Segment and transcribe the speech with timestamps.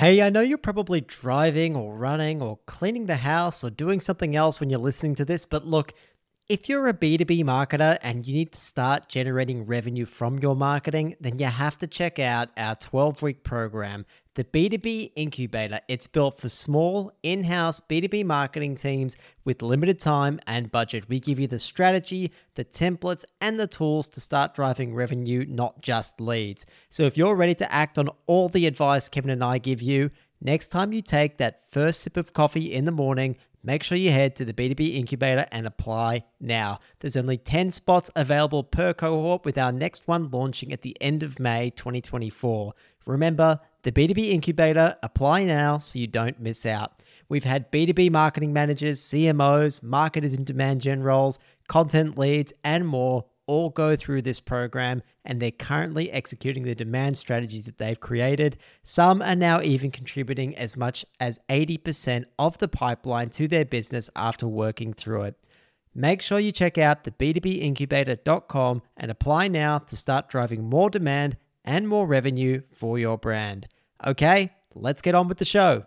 [0.00, 4.34] Hey, I know you're probably driving or running or cleaning the house or doing something
[4.34, 5.92] else when you're listening to this, but look,
[6.50, 11.14] if you're a B2B marketer and you need to start generating revenue from your marketing,
[11.20, 14.04] then you have to check out our 12 week program,
[14.34, 15.80] the B2B Incubator.
[15.86, 21.08] It's built for small, in house B2B marketing teams with limited time and budget.
[21.08, 25.82] We give you the strategy, the templates, and the tools to start driving revenue, not
[25.82, 26.66] just leads.
[26.88, 30.10] So if you're ready to act on all the advice Kevin and I give you,
[30.40, 34.10] next time you take that first sip of coffee in the morning, Make sure you
[34.10, 36.78] head to the B2B Incubator and apply now.
[37.00, 41.22] There's only 10 spots available per cohort, with our next one launching at the end
[41.22, 42.72] of May 2024.
[43.06, 47.02] Remember, the B2B Incubator, apply now so you don't miss out.
[47.28, 51.38] We've had B2B marketing managers, CMOs, marketers in demand gen roles,
[51.68, 57.18] content leads, and more all go through this program and they're currently executing the demand
[57.18, 58.56] strategies that they've created.
[58.84, 64.08] Some are now even contributing as much as 80% of the pipeline to their business
[64.14, 65.36] after working through it.
[65.92, 71.36] Make sure you check out the b2bincubator.com and apply now to start driving more demand
[71.64, 73.66] and more revenue for your brand.
[74.06, 75.86] Okay, let's get on with the show.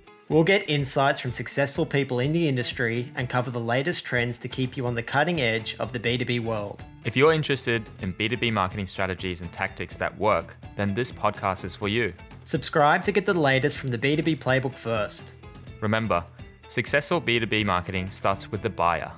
[0.31, 4.47] We'll get insights from successful people in the industry and cover the latest trends to
[4.47, 6.81] keep you on the cutting edge of the B2B world.
[7.03, 11.75] If you're interested in B2B marketing strategies and tactics that work, then this podcast is
[11.75, 12.13] for you.
[12.45, 15.33] Subscribe to get the latest from the B2B playbook first.
[15.81, 16.23] Remember,
[16.69, 19.11] successful B2B marketing starts with the buyer.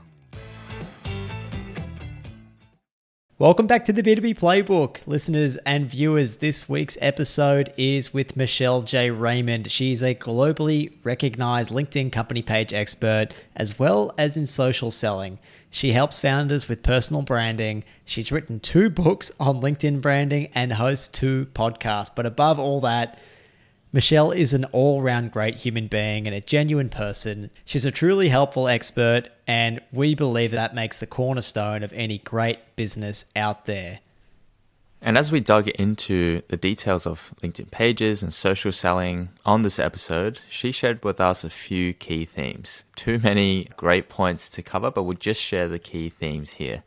[3.40, 6.36] Welcome back to the B2B Playbook, listeners and viewers.
[6.36, 9.10] This week's episode is with Michelle J.
[9.10, 9.72] Raymond.
[9.72, 15.40] She's a globally recognized LinkedIn company page expert as well as in social selling.
[15.72, 17.84] She helps founders with personal branding.
[18.06, 22.12] She's written two books on LinkedIn branding and hosts two podcasts.
[22.16, 23.18] But above all that,
[23.92, 27.50] Michelle is an all round great human being and a genuine person.
[27.66, 32.76] She's a truly helpful expert, and we believe that makes the cornerstone of any great
[32.76, 34.00] business out there.
[35.06, 39.78] And as we dug into the details of LinkedIn pages and social selling on this
[39.78, 42.86] episode, she shared with us a few key themes.
[42.96, 46.84] Too many great points to cover, but we'll just share the key themes here.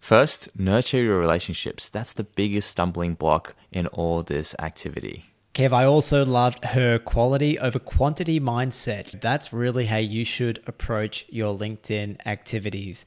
[0.00, 1.88] First, nurture your relationships.
[1.88, 5.30] That's the biggest stumbling block in all this activity.
[5.54, 9.20] Kev, I also loved her quality over quantity mindset.
[9.20, 13.04] That's really how you should approach your LinkedIn activities.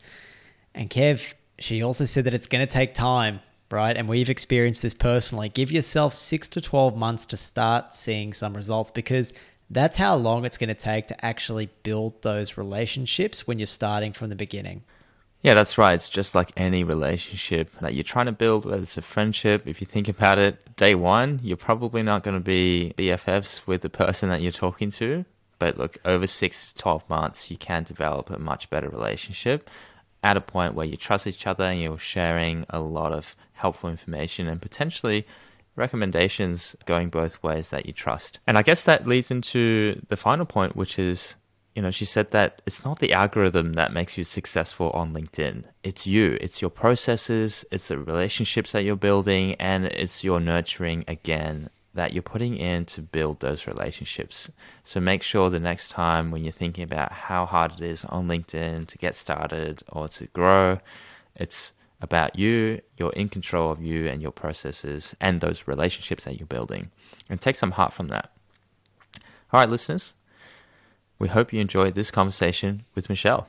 [0.76, 3.40] And Kev, she also said that it's going to take time,
[3.72, 3.96] right?
[3.96, 5.48] And we've experienced this personally.
[5.48, 9.32] Give yourself six to 12 months to start seeing some results because
[9.70, 14.12] that's how long it's going to take to actually build those relationships when you're starting
[14.12, 14.84] from the beginning.
[15.44, 15.94] Yeah, that's right.
[15.94, 19.68] It's just like any relationship that you're trying to build, whether it's a friendship.
[19.68, 23.82] If you think about it, day one, you're probably not going to be BFFs with
[23.82, 25.26] the person that you're talking to.
[25.60, 29.70] But look, over six to 12 months, you can develop a much better relationship
[30.24, 33.90] at a point where you trust each other and you're sharing a lot of helpful
[33.90, 35.28] information and potentially
[35.76, 38.40] recommendations going both ways that you trust.
[38.48, 41.36] And I guess that leads into the final point, which is
[41.76, 45.64] you know, she said that it's not the algorithm that makes you successful on LinkedIn.
[45.84, 51.04] It's you, it's your processes, it's the relationships that you're building, and it's your nurturing
[51.08, 54.52] again that you're putting in to build those relationships.
[54.84, 58.28] So make sure the next time when you're thinking about how hard it is on
[58.28, 60.80] LinkedIn to get started or to grow,
[61.36, 66.40] it's about you, you're in control of you and your processes and those relationships that
[66.40, 66.92] you're building.
[67.30, 68.32] And take some heart from that.
[69.52, 70.14] All right, listeners,
[71.20, 73.48] we hope you enjoyed this conversation with Michelle.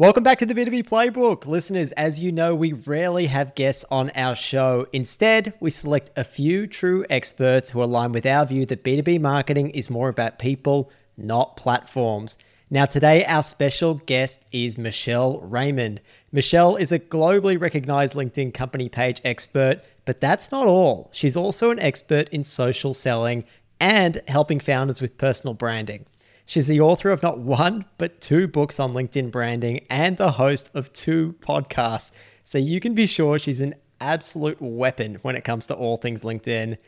[0.00, 1.44] Welcome back to the B2B Playbook.
[1.44, 4.86] Listeners, as you know, we rarely have guests on our show.
[4.92, 9.70] Instead, we select a few true experts who align with our view that B2B marketing
[9.70, 12.38] is more about people, not platforms.
[12.70, 16.00] Now, today, our special guest is Michelle Raymond.
[16.30, 21.08] Michelle is a globally recognized LinkedIn company page expert, but that's not all.
[21.12, 23.42] She's also an expert in social selling
[23.80, 26.06] and helping founders with personal branding.
[26.46, 30.70] She's the author of not one, but two books on LinkedIn branding and the host
[30.74, 32.12] of two podcasts.
[32.44, 36.22] So you can be sure she's an absolute weapon when it comes to all things
[36.22, 36.78] LinkedIn.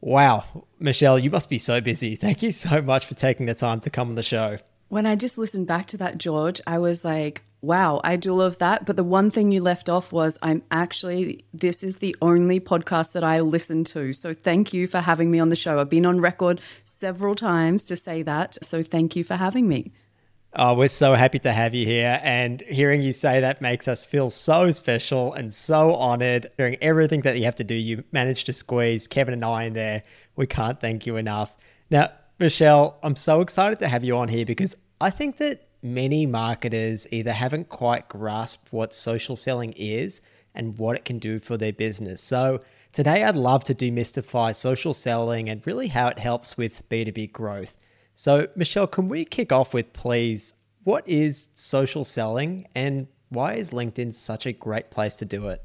[0.00, 2.16] Wow, Michelle, you must be so busy.
[2.16, 4.58] Thank you so much for taking the time to come on the show.
[4.92, 8.58] When I just listened back to that, George, I was like, wow, I do love
[8.58, 8.84] that.
[8.84, 13.12] But the one thing you left off was I'm actually, this is the only podcast
[13.12, 14.12] that I listen to.
[14.12, 15.80] So thank you for having me on the show.
[15.80, 18.62] I've been on record several times to say that.
[18.62, 19.92] So thank you for having me.
[20.54, 22.20] Oh, we're so happy to have you here.
[22.22, 26.50] And hearing you say that makes us feel so special and so honored.
[26.58, 29.72] During everything that you have to do, you managed to squeeze Kevin and I in
[29.72, 30.02] there.
[30.36, 31.50] We can't thank you enough.
[31.88, 32.10] Now,
[32.42, 37.08] Michelle, I'm so excited to have you on here because I think that many marketers
[37.10, 40.20] either haven't quite grasped what social selling is
[40.54, 42.22] and what it can do for their business.
[42.22, 42.60] So,
[42.92, 47.74] today I'd love to demystify social selling and really how it helps with B2B growth.
[48.14, 50.54] So, Michelle, can we kick off with please
[50.84, 55.62] what is social selling and why is LinkedIn such a great place to do it?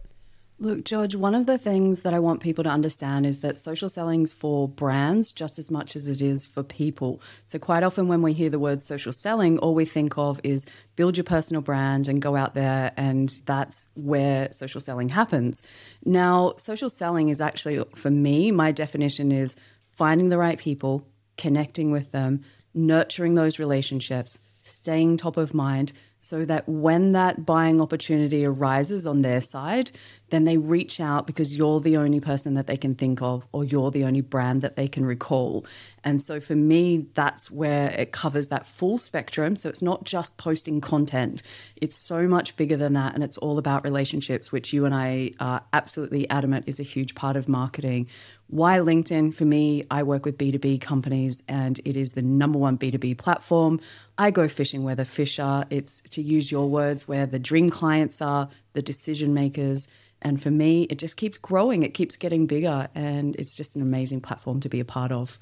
[0.59, 3.89] Look, George, one of the things that I want people to understand is that social
[3.89, 7.21] selling's for brands just as much as it is for people.
[7.45, 10.65] So, quite often when we hear the word social selling, all we think of is
[10.95, 15.61] build your personal brand and go out there, and that's where social selling happens.
[16.03, 19.55] Now, social selling is actually, for me, my definition is
[19.91, 21.07] finding the right people,
[21.37, 22.41] connecting with them,
[22.73, 25.93] nurturing those relationships, staying top of mind
[26.27, 29.91] so that when that buying opportunity arises on their side,
[30.29, 33.63] then they reach out because you're the only person that they can think of or
[33.63, 35.65] you're the only brand that they can recall.
[36.03, 39.55] And so for me, that's where it covers that full spectrum.
[39.55, 41.41] So it's not just posting content,
[41.77, 43.13] it's so much bigger than that.
[43.13, 47.15] And it's all about relationships, which you and I are absolutely adamant is a huge
[47.15, 48.07] part of marketing.
[48.49, 49.33] Why LinkedIn?
[49.33, 53.81] For me, I work with B2B companies and it is the number one B2B platform.
[54.17, 55.65] I go fishing where the fish are.
[55.69, 59.89] It's to use your words, where the dream clients are, the decision makers.
[60.21, 63.81] And for me, it just keeps growing, it keeps getting bigger, and it's just an
[63.81, 65.37] amazing platform to be a part of.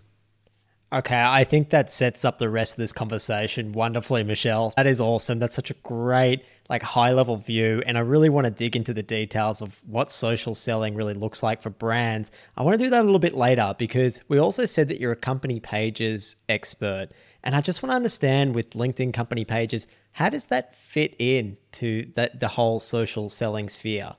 [0.93, 4.71] Okay, I think that sets up the rest of this conversation wonderfully, Michelle.
[4.77, 5.39] That is awesome.
[5.39, 7.81] That's such a great, like, high level view.
[7.85, 11.41] And I really want to dig into the details of what social selling really looks
[11.41, 12.29] like for brands.
[12.55, 15.11] I want to do that a little bit later because we also said that you're
[15.11, 17.09] a company pages expert.
[17.43, 21.57] And I just want to understand with LinkedIn company pages, how does that fit in
[21.73, 24.15] to that the whole social selling sphere?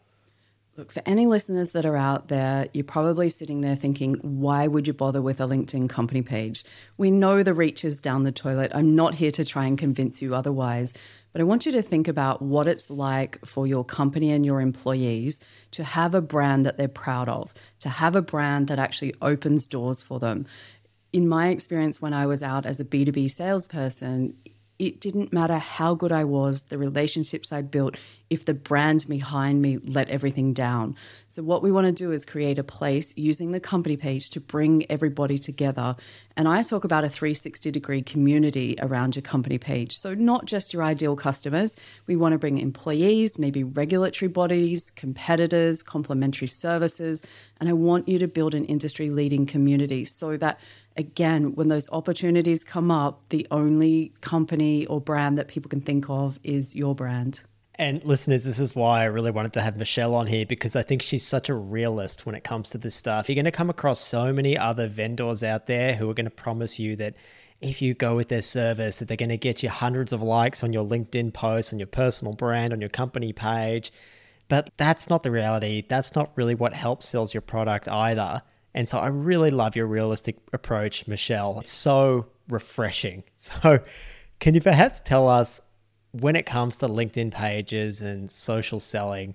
[0.77, 4.87] Look, for any listeners that are out there, you're probably sitting there thinking, why would
[4.87, 6.65] you bother with a LinkedIn company page?
[6.99, 8.73] We know the reach is down the toilet.
[8.75, 10.93] I'm not here to try and convince you otherwise,
[11.33, 14.61] but I want you to think about what it's like for your company and your
[14.61, 15.41] employees
[15.71, 19.67] to have a brand that they're proud of, to have a brand that actually opens
[19.67, 20.45] doors for them.
[21.11, 24.37] In my experience, when I was out as a B2B salesperson,
[24.79, 27.97] it didn't matter how good I was, the relationships I built,
[28.29, 30.97] if the brand behind me let everything down.
[31.29, 34.41] So, what we want to do is create a place using the company page to
[34.41, 35.97] bring everybody together.
[36.37, 39.97] And I talk about a 360 degree community around your company page.
[39.97, 41.77] So, not just your ideal customers,
[42.07, 47.23] we want to bring employees, maybe regulatory bodies, competitors, complementary services.
[47.61, 50.59] And I want you to build an industry leading community so that
[50.97, 56.09] again, when those opportunities come up, the only company or brand that people can think
[56.09, 57.43] of is your brand.
[57.79, 60.83] And listeners, this is why I really wanted to have Michelle on here because I
[60.83, 63.29] think she's such a realist when it comes to this stuff.
[63.29, 66.31] You're going to come across so many other vendors out there who are going to
[66.31, 67.15] promise you that
[67.61, 70.65] if you go with their service that they're going to get you hundreds of likes
[70.65, 73.93] on your LinkedIn posts, on your personal brand, on your company page.
[74.49, 75.85] But that's not the reality.
[75.87, 78.43] That's not really what helps sells your product either.
[78.77, 81.59] And so I really love your realistic approach, Michelle.
[81.61, 83.25] It's so refreshing.
[83.39, 83.81] So,
[84.39, 85.63] can you perhaps tell us
[86.13, 89.35] when it comes to LinkedIn pages and social selling?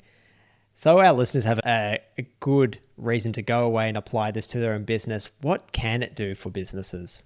[0.76, 4.60] So, our listeners have a, a good reason to go away and apply this to
[4.60, 5.32] their own business.
[5.42, 7.24] What can it do for businesses?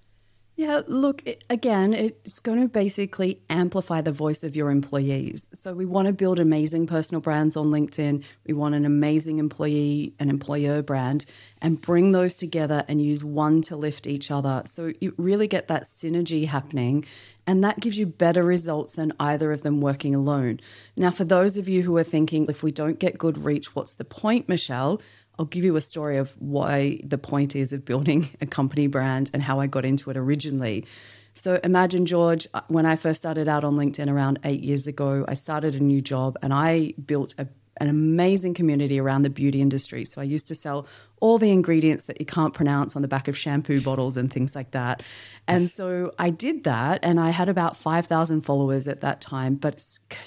[0.58, 5.48] Yeah, look, it, again, it's going to basically amplify the voice of your employees.
[5.52, 8.24] So, we want to build amazing personal brands on LinkedIn.
[8.46, 11.26] We want an amazing employee and employer brand
[11.60, 14.62] and bring those together and use one to lift each other.
[14.64, 17.04] So, you really get that synergy happening.
[17.46, 20.60] And that gives you better results than either of them working alone.
[20.96, 23.92] Now, for those of you who are thinking, if we don't get good reach, what's
[23.92, 25.02] the point, Michelle?
[25.38, 29.30] I'll give you a story of why the point is of building a company brand
[29.32, 30.86] and how I got into it originally.
[31.34, 35.24] So imagine, George, uh, when I first started out on LinkedIn around eight years ago,
[35.28, 37.46] I started a new job and I built a
[37.78, 40.04] an amazing community around the beauty industry.
[40.04, 40.86] So I used to sell
[41.20, 44.54] all the ingredients that you can't pronounce on the back of shampoo bottles and things
[44.54, 45.02] like that.
[45.46, 49.80] And so I did that, and I had about 5,000 followers at that time, but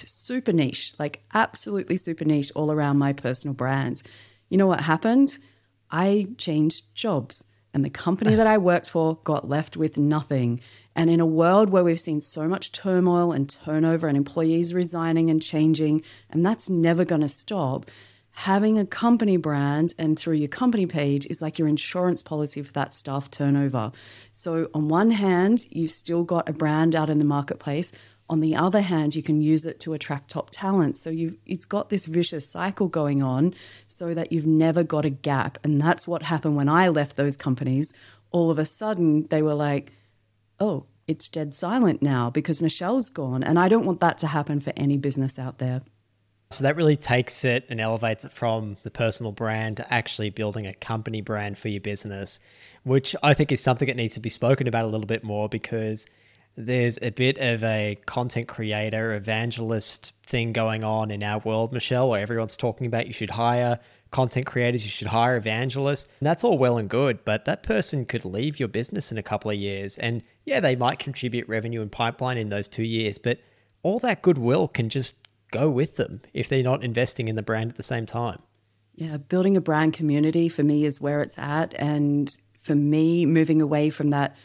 [0.06, 4.04] super niche, like absolutely super niche all around my personal brands.
[4.50, 5.38] You know what happened?
[5.90, 7.46] I changed jobs.
[7.74, 10.60] And the company that I worked for got left with nothing.
[10.96, 15.30] And in a world where we've seen so much turmoil and turnover and employees resigning
[15.30, 16.02] and changing,
[16.32, 17.86] and that's never going to stop,
[18.32, 22.74] having a company brand and through your company page is like your insurance policy for
[22.74, 23.92] that staff turnover.
[24.32, 27.92] So, on one hand, you've still got a brand out in the marketplace.
[28.30, 30.98] On the other hand, you can use it to attract top talent.
[30.98, 33.56] So you it's got this vicious cycle going on
[33.88, 35.58] so that you've never got a gap.
[35.64, 37.92] And that's what happened when I left those companies.
[38.32, 39.94] All of a sudden they were like,
[40.60, 44.60] "Oh, it's dead silent now because Michelle's gone." And I don't want that to happen
[44.60, 45.82] for any business out there.
[46.52, 50.66] So that really takes it and elevates it from the personal brand to actually building
[50.66, 52.40] a company brand for your business,
[52.84, 55.48] which I think is something that needs to be spoken about a little bit more
[55.48, 56.08] because
[56.60, 62.10] there's a bit of a content creator evangelist thing going on in our world, Michelle,
[62.10, 63.80] where everyone's talking about you should hire
[64.12, 66.08] content creators, you should hire evangelists.
[66.20, 69.24] And that's all well and good, but that person could leave your business in a
[69.24, 69.98] couple of years.
[69.98, 73.40] And yeah, they might contribute revenue and pipeline in those two years, but
[73.82, 75.16] all that goodwill can just
[75.52, 78.42] go with them if they're not investing in the brand at the same time.
[78.96, 81.74] Yeah, building a brand community for me is where it's at.
[81.76, 82.30] And
[82.62, 84.36] for me, moving away from that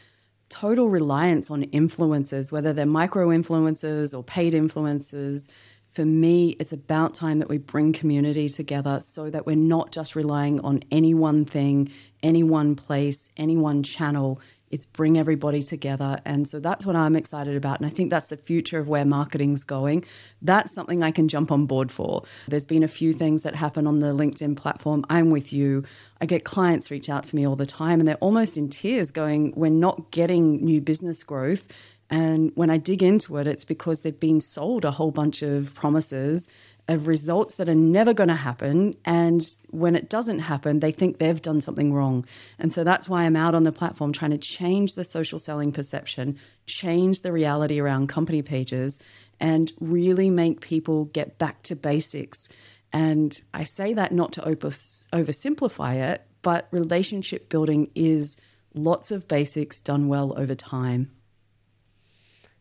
[0.49, 5.49] total reliance on influencers, whether they're micro influencers or paid influencers.
[5.91, 10.17] For me, it's about time that we bring community together so that we're not just
[10.17, 11.91] relying on any one thing,
[12.23, 14.41] any one place, any one channel.
[14.75, 16.19] It's bring everybody together.
[16.25, 17.79] And so that's what I'm excited about.
[17.79, 20.05] And I think that's the future of where marketing's going.
[20.43, 22.25] That's something I can jump on board for.
[22.49, 25.05] There's been a few things that happen on the LinkedIn platform.
[25.09, 25.85] I'm with you.
[26.21, 29.13] I get clients reach out to me all the time and they're almost in tears
[29.13, 31.69] going, We're not getting new business growth.
[32.11, 35.73] And when I dig into it, it's because they've been sold a whole bunch of
[35.75, 36.49] promises
[36.89, 38.97] of results that are never going to happen.
[39.05, 42.25] And when it doesn't happen, they think they've done something wrong.
[42.59, 45.73] And so that's why I'm out on the platform trying to change the social selling
[45.73, 49.01] perception, change the reality around company pages,
[49.41, 52.49] and really make people get back to basics.
[52.93, 58.37] And I say that not to oversimplify it, but relationship building is
[58.75, 61.11] lots of basics done well over time.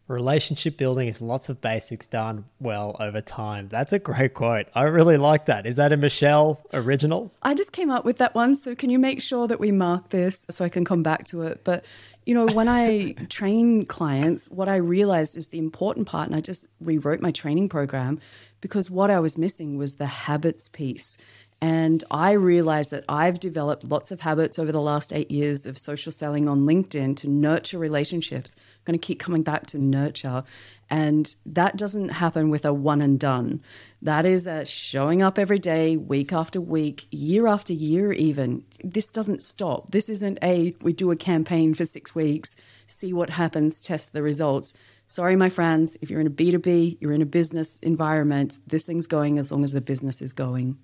[0.09, 3.69] Relationship building is lots of basics done well over time.
[3.69, 4.67] That's a great quote.
[4.75, 5.65] I really like that.
[5.65, 7.33] Is that a Michelle original?
[7.41, 8.55] I just came up with that one.
[8.55, 11.43] So can you make sure that we mark this so I can come back to
[11.43, 11.63] it?
[11.63, 11.85] But,
[12.25, 16.41] you know, when I train clients, what I realized is the important part, and I
[16.41, 18.19] just rewrote my training program
[18.59, 21.17] because what I was missing was the habits piece.
[21.63, 25.77] And I realized that I've developed lots of habits over the last eight years of
[25.77, 28.57] social selling on LinkedIn to nurture relationships.
[28.57, 30.43] I'm going to keep coming back to nurture.
[30.89, 33.61] And that doesn't happen with a one and done.
[34.01, 38.65] That is a showing up every day, week after week, year after year, even.
[38.83, 39.89] This doesn't stop.
[39.89, 44.21] This isn't a we do a campaign for six weeks, see what happens, test the
[44.21, 44.73] results.
[45.07, 49.07] Sorry, my friends, if you're in a B2B, you're in a business environment, this thing's
[49.07, 50.77] going as long as the business is going.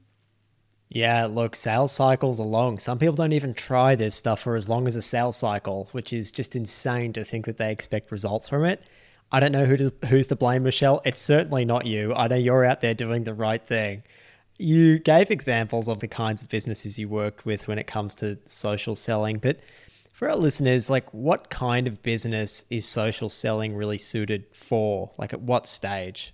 [0.90, 2.80] Yeah, look, sales cycles are long.
[2.80, 6.12] Some people don't even try this stuff for as long as a sales cycle, which
[6.12, 8.84] is just insane to think that they expect results from it.
[9.32, 11.02] I don't know who to, who's to blame, Michelle.
[11.06, 12.16] It's certainly not you.
[12.16, 14.02] I know you're out there doing the right thing.
[14.58, 18.40] You gave examples of the kinds of businesses you worked with when it comes to
[18.46, 19.60] social selling, but
[20.12, 25.12] for our listeners, like what kind of business is social selling really suited for?
[25.20, 26.34] Like at what stage?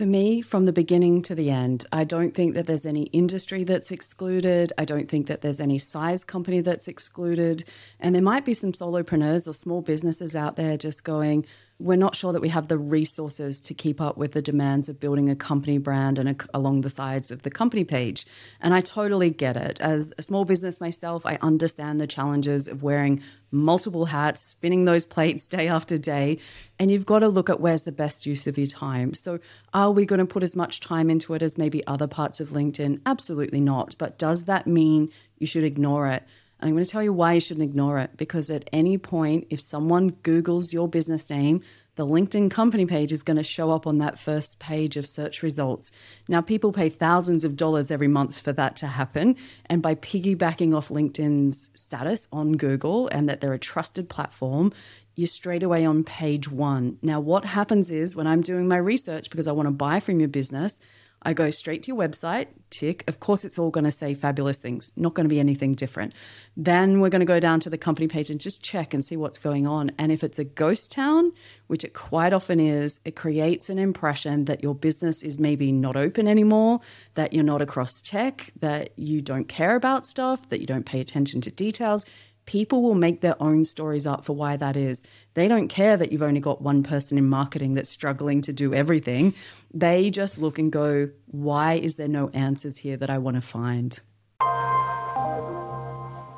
[0.00, 3.64] For me, from the beginning to the end, I don't think that there's any industry
[3.64, 4.72] that's excluded.
[4.78, 7.64] I don't think that there's any size company that's excluded.
[8.00, 11.44] And there might be some solopreneurs or small businesses out there just going,
[11.80, 15.00] we're not sure that we have the resources to keep up with the demands of
[15.00, 18.26] building a company brand and a, along the sides of the company page.
[18.60, 19.80] And I totally get it.
[19.80, 25.06] As a small business myself, I understand the challenges of wearing multiple hats, spinning those
[25.06, 26.38] plates day after day.
[26.78, 29.14] And you've got to look at where's the best use of your time.
[29.14, 29.40] So,
[29.72, 32.50] are we going to put as much time into it as maybe other parts of
[32.50, 33.00] LinkedIn?
[33.06, 33.96] Absolutely not.
[33.98, 36.24] But does that mean you should ignore it?
[36.60, 39.46] And I'm going to tell you why you shouldn't ignore it because at any point,
[39.50, 41.62] if someone Googles your business name,
[41.96, 45.42] the LinkedIn company page is going to show up on that first page of search
[45.42, 45.90] results.
[46.28, 49.36] Now, people pay thousands of dollars every month for that to happen.
[49.66, 54.72] And by piggybacking off LinkedIn's status on Google and that they're a trusted platform,
[55.14, 56.98] you're straight away on page one.
[57.02, 60.20] Now, what happens is when I'm doing my research because I want to buy from
[60.20, 60.80] your business,
[61.22, 63.04] I go straight to your website, tick.
[63.06, 66.14] Of course, it's all going to say fabulous things, not going to be anything different.
[66.56, 69.16] Then we're going to go down to the company page and just check and see
[69.16, 69.92] what's going on.
[69.98, 71.32] And if it's a ghost town,
[71.66, 75.96] which it quite often is, it creates an impression that your business is maybe not
[75.96, 76.80] open anymore,
[77.14, 81.00] that you're not across tech, that you don't care about stuff, that you don't pay
[81.00, 82.06] attention to details
[82.50, 85.04] people will make their own stories up for why that is.
[85.34, 88.74] They don't care that you've only got one person in marketing that's struggling to do
[88.74, 89.34] everything.
[89.72, 93.40] They just look and go, why is there no answers here that I want to
[93.40, 94.00] find?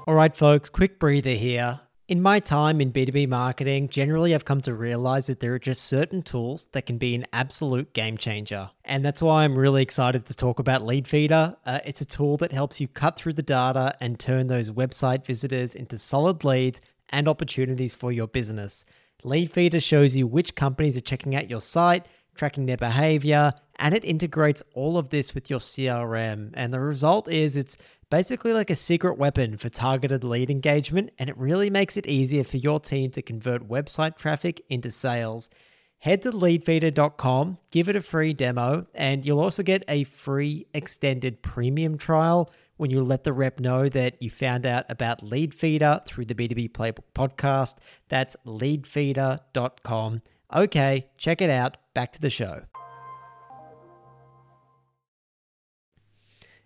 [0.07, 1.81] All right, folks, quick breather here.
[2.13, 5.87] In my time in B2B marketing, generally I've come to realize that there are just
[5.87, 8.69] certain tools that can be an absolute game changer.
[8.85, 11.57] And that's why I'm really excited to talk about Leadfeeder.
[11.65, 15.25] Uh, it's a tool that helps you cut through the data and turn those website
[15.25, 18.85] visitors into solid leads and opportunities for your business.
[19.25, 24.05] Leadfeeder shows you which companies are checking out your site, tracking their behavior, and it
[24.05, 26.51] integrates all of this with your CRM.
[26.53, 27.79] And the result is it's
[28.13, 32.45] basically like a secret weapon for targeted lead engagement, and it really makes it easier
[32.45, 35.49] for your team to convert website traffic into sales.
[35.97, 41.41] Head to leadfeeder.com, give it a free demo, and you'll also get a free extended
[41.41, 46.27] premium trial when you let the rep know that you found out about Leadfeeder through
[46.27, 47.77] the B2B Playbook podcast.
[48.11, 50.21] That's leadfeeder.com.
[50.55, 51.79] Okay, check it out.
[51.95, 52.65] Back to the show.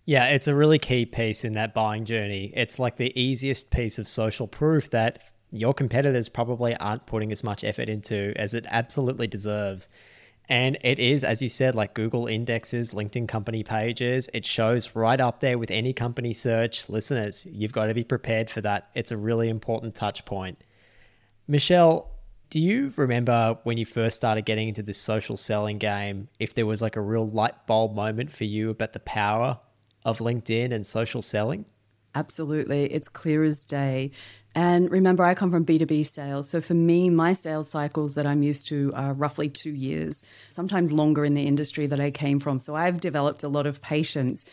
[0.06, 2.52] Yeah, it's a really key piece in that buying journey.
[2.54, 5.20] It's like the easiest piece of social proof that
[5.50, 9.88] your competitors probably aren't putting as much effort into as it absolutely deserves.
[10.48, 14.30] And it is, as you said, like Google indexes, LinkedIn company pages.
[14.32, 16.88] It shows right up there with any company search.
[16.88, 18.90] Listeners, you've got to be prepared for that.
[18.94, 20.62] It's a really important touch point.
[21.48, 22.12] Michelle,
[22.50, 26.66] do you remember when you first started getting into this social selling game, if there
[26.66, 29.58] was like a real light bulb moment for you about the power
[30.06, 31.66] of LinkedIn and social selling?
[32.14, 32.90] Absolutely.
[32.90, 34.12] It's clear as day.
[34.54, 36.48] And remember, I come from B2B sales.
[36.48, 40.92] So for me, my sales cycles that I'm used to are roughly two years, sometimes
[40.92, 42.58] longer in the industry that I came from.
[42.58, 44.46] So I've developed a lot of patience.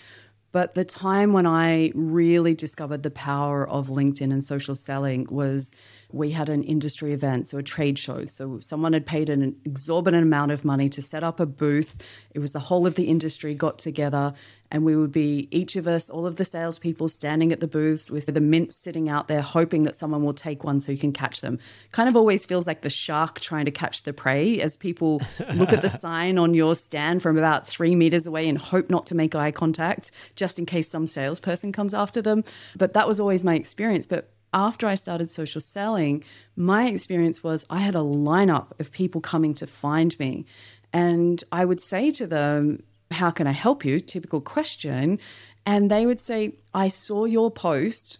[0.51, 5.71] But the time when I really discovered the power of LinkedIn and social selling was
[6.11, 8.25] we had an industry event, so a trade show.
[8.25, 11.95] So someone had paid an exorbitant amount of money to set up a booth.
[12.35, 14.35] It was the whole of the industry got together,
[14.73, 18.09] and we would be each of us, all of the salespeople, standing at the booths
[18.09, 21.13] with the mints sitting out there, hoping that someone will take one so you can
[21.13, 21.59] catch them.
[21.91, 25.21] Kind of always feels like the shark trying to catch the prey as people
[25.53, 29.05] look at the sign on your stand from about three meters away and hope not
[29.05, 32.43] to make eye contact, just in case some salesperson comes after them.
[32.75, 34.07] But that was always my experience.
[34.07, 36.23] But after I started social selling,
[36.55, 40.45] my experience was I had a lineup of people coming to find me.
[40.91, 42.81] And I would say to them,
[43.13, 43.99] How can I help you?
[43.99, 45.19] Typical question.
[45.65, 48.19] And they would say, I saw your post,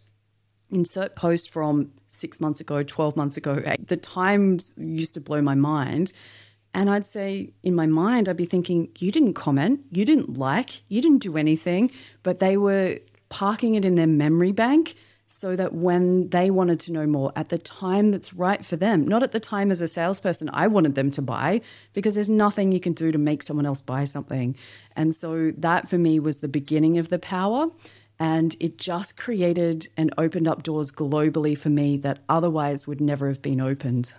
[0.69, 3.61] insert post from six months ago, 12 months ago.
[3.85, 6.13] The times used to blow my mind.
[6.73, 10.81] And I'd say, in my mind, I'd be thinking, You didn't comment, you didn't like,
[10.87, 11.91] you didn't do anything.
[12.23, 14.95] But they were parking it in their memory bank
[15.35, 19.07] so that when they wanted to know more at the time that's right for them,
[19.07, 21.61] not at the time as a salesperson I wanted them to buy,
[21.93, 24.55] because there's nothing you can do to make someone else buy something.
[24.95, 27.69] And so that for me was the beginning of the power.
[28.19, 33.27] And it just created and opened up doors globally for me that otherwise would never
[33.27, 34.13] have been opened.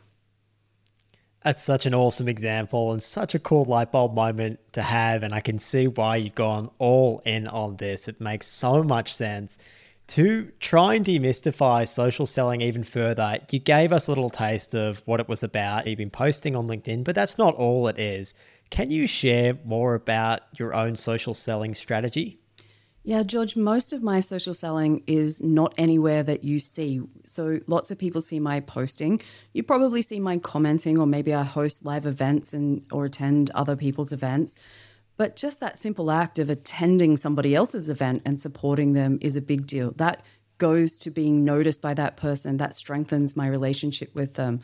[1.44, 5.22] That's such an awesome example and such a cool light bulb moment to have.
[5.22, 8.09] And I can see why you've gone all in on this.
[8.09, 9.59] It makes so much sense.
[10.09, 15.03] To try and demystify social selling even further, you gave us a little taste of
[15.07, 15.87] what it was about.
[15.87, 18.35] You've been posting on LinkedIn, but that's not all it is.
[18.71, 22.38] Can you share more about your own social selling strategy?
[23.07, 27.03] Yeah, George, most of my social selling is not anywhere that you see.
[27.25, 29.21] So lots of people see my posting.
[29.53, 33.77] You probably see my commenting, or maybe I host live events and or attend other
[33.77, 34.57] people's events.
[35.16, 39.40] But just that simple act of attending somebody else's event and supporting them is a
[39.40, 39.92] big deal.
[39.96, 40.24] That
[40.59, 44.61] goes to being noticed by that person, that strengthens my relationship with them.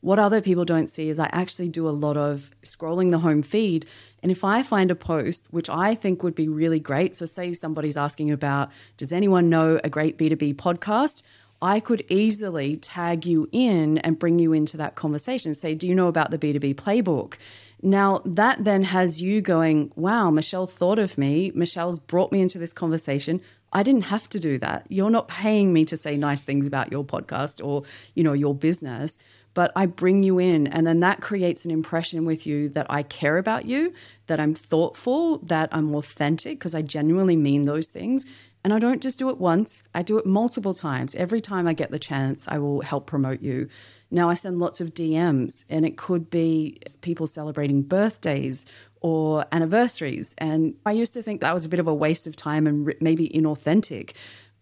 [0.00, 3.42] What other people don't see is I actually do a lot of scrolling the home
[3.42, 3.86] feed.
[4.20, 7.52] And if I find a post, which I think would be really great, so say
[7.52, 11.22] somebody's asking about, does anyone know a great B2B podcast?
[11.60, 15.54] I could easily tag you in and bring you into that conversation.
[15.54, 17.34] Say, do you know about the B2B playbook?
[17.82, 21.50] Now, that then has you going, wow, Michelle thought of me.
[21.52, 23.40] Michelle's brought me into this conversation.
[23.72, 24.86] I didn't have to do that.
[24.88, 27.82] You're not paying me to say nice things about your podcast or,
[28.14, 29.18] you know, your business,
[29.54, 33.02] but I bring you in and then that creates an impression with you that I
[33.02, 33.92] care about you,
[34.26, 38.26] that I'm thoughtful, that I'm authentic because I genuinely mean those things.
[38.64, 41.14] And I don't just do it once, I do it multiple times.
[41.16, 43.68] Every time I get the chance, I will help promote you.
[44.10, 48.64] Now I send lots of DMs, and it could be people celebrating birthdays
[49.00, 50.34] or anniversaries.
[50.38, 52.94] And I used to think that was a bit of a waste of time and
[53.00, 54.12] maybe inauthentic.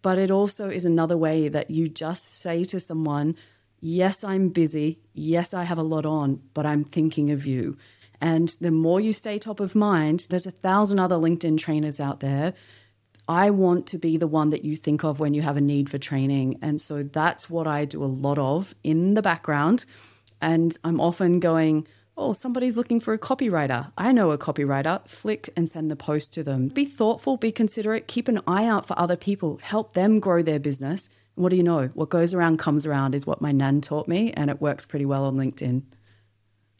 [0.03, 3.37] But it also is another way that you just say to someone,
[3.83, 4.99] Yes, I'm busy.
[5.15, 7.79] Yes, I have a lot on, but I'm thinking of you.
[8.21, 12.21] And the more you stay top of mind, there's a thousand other LinkedIn trainers out
[12.21, 12.53] there
[13.29, 15.89] I want to be the one that you think of when you have a need
[15.89, 16.59] for training.
[16.63, 19.85] And so that's what I do a lot of in the background.
[20.41, 23.93] And I'm often going, oh, somebody's looking for a copywriter.
[23.97, 25.07] I know a copywriter.
[25.09, 26.69] Flick and send the post to them.
[26.69, 30.59] Be thoughtful, be considerate, keep an eye out for other people, help them grow their
[30.59, 31.09] business.
[31.37, 31.89] And what do you know?
[31.89, 35.07] What goes around comes around is what my nan taught me, and it works pretty
[35.07, 35.83] well on LinkedIn.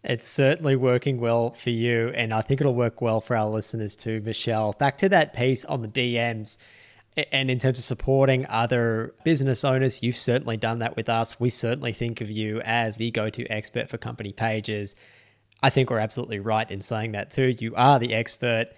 [0.03, 3.97] It's certainly working well for you, and I think it'll work well for our listeners
[3.97, 4.73] too, Michelle.
[4.73, 6.57] Back to that piece on the DMs,
[7.31, 11.39] and in terms of supporting other business owners, you've certainly done that with us.
[11.39, 14.95] We certainly think of you as the go to expert for company pages.
[15.63, 17.55] I think we're absolutely right in saying that too.
[17.59, 18.69] You are the expert.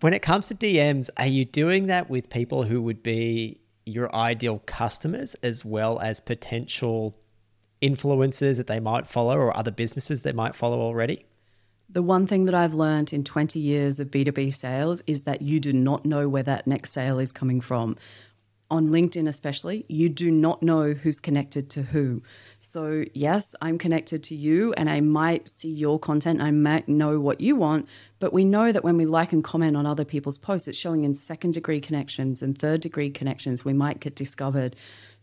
[0.00, 4.12] When it comes to DMs, are you doing that with people who would be your
[4.12, 7.16] ideal customers as well as potential
[7.82, 11.26] influencers that they might follow or other businesses they might follow already?
[11.88, 15.60] The one thing that I've learned in 20 years of B2B sales is that you
[15.60, 17.96] do not know where that next sale is coming from
[18.72, 22.22] on LinkedIn, especially, you do not know who's connected to who.
[22.58, 27.20] So, yes, I'm connected to you and I might see your content, I might know
[27.20, 27.86] what you want,
[28.18, 31.04] but we know that when we like and comment on other people's posts, it's showing
[31.04, 33.62] in second degree connections and third degree connections.
[33.62, 34.74] We might get discovered.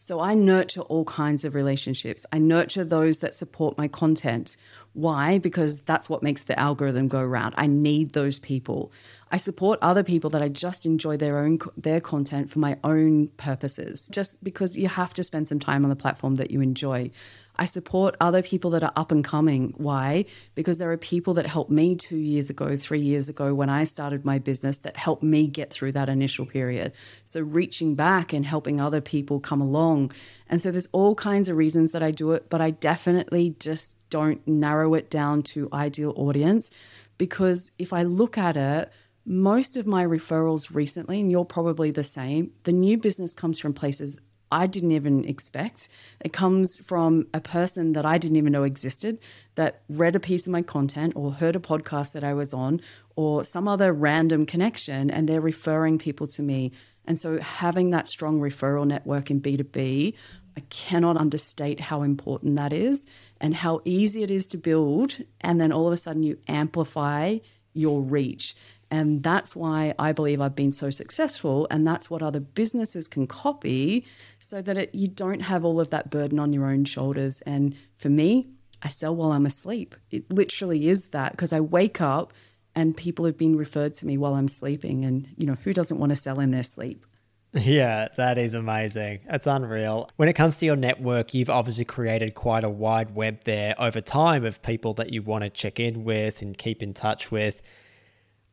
[0.01, 2.25] So I nurture all kinds of relationships.
[2.31, 4.55] I nurture those that support my content.
[4.93, 5.37] Why?
[5.37, 7.53] Because that's what makes the algorithm go around.
[7.57, 8.93] I need those people.
[9.29, 13.27] I support other people that I just enjoy their own their content for my own
[13.35, 14.07] purposes.
[14.09, 17.11] Just because you have to spend some time on the platform that you enjoy.
[17.59, 19.73] I support other people that are up and coming.
[19.75, 20.23] Why?
[20.55, 23.83] Because there are people that helped me two years ago, three years ago when I
[23.83, 26.93] started my business that helped me get through that initial period.
[27.25, 30.13] So reaching back and helping other people come along.
[30.47, 33.97] And so there's all kinds of reasons that I do it, but I definitely just
[34.09, 36.71] don't narrow it down to ideal audience
[37.17, 38.89] because if I look at it,
[39.25, 43.73] most of my referrals recently, and you're probably the same, the new business comes from
[43.73, 44.17] places
[44.51, 45.89] I didn't even expect.
[46.19, 49.19] It comes from a person that I didn't even know existed
[49.55, 52.81] that read a piece of my content or heard a podcast that I was on
[53.15, 56.71] or some other random connection and they're referring people to me.
[57.05, 60.13] And so having that strong referral network in B2B,
[60.57, 63.05] I cannot understate how important that is
[63.39, 65.17] and how easy it is to build.
[65.41, 67.37] And then all of a sudden you amplify
[67.73, 68.55] your reach.
[68.91, 71.67] And that's why I believe I've been so successful.
[71.69, 74.05] And that's what other businesses can copy
[74.39, 77.41] so that it, you don't have all of that burden on your own shoulders.
[77.41, 78.47] And for me,
[78.81, 79.95] I sell while I'm asleep.
[80.09, 82.33] It literally is that because I wake up
[82.75, 85.05] and people have been referred to me while I'm sleeping.
[85.05, 87.05] And, you know, who doesn't want to sell in their sleep?
[87.53, 89.21] Yeah, that is amazing.
[89.25, 90.09] That's unreal.
[90.17, 94.01] When it comes to your network, you've obviously created quite a wide web there over
[94.01, 97.61] time of people that you want to check in with and keep in touch with.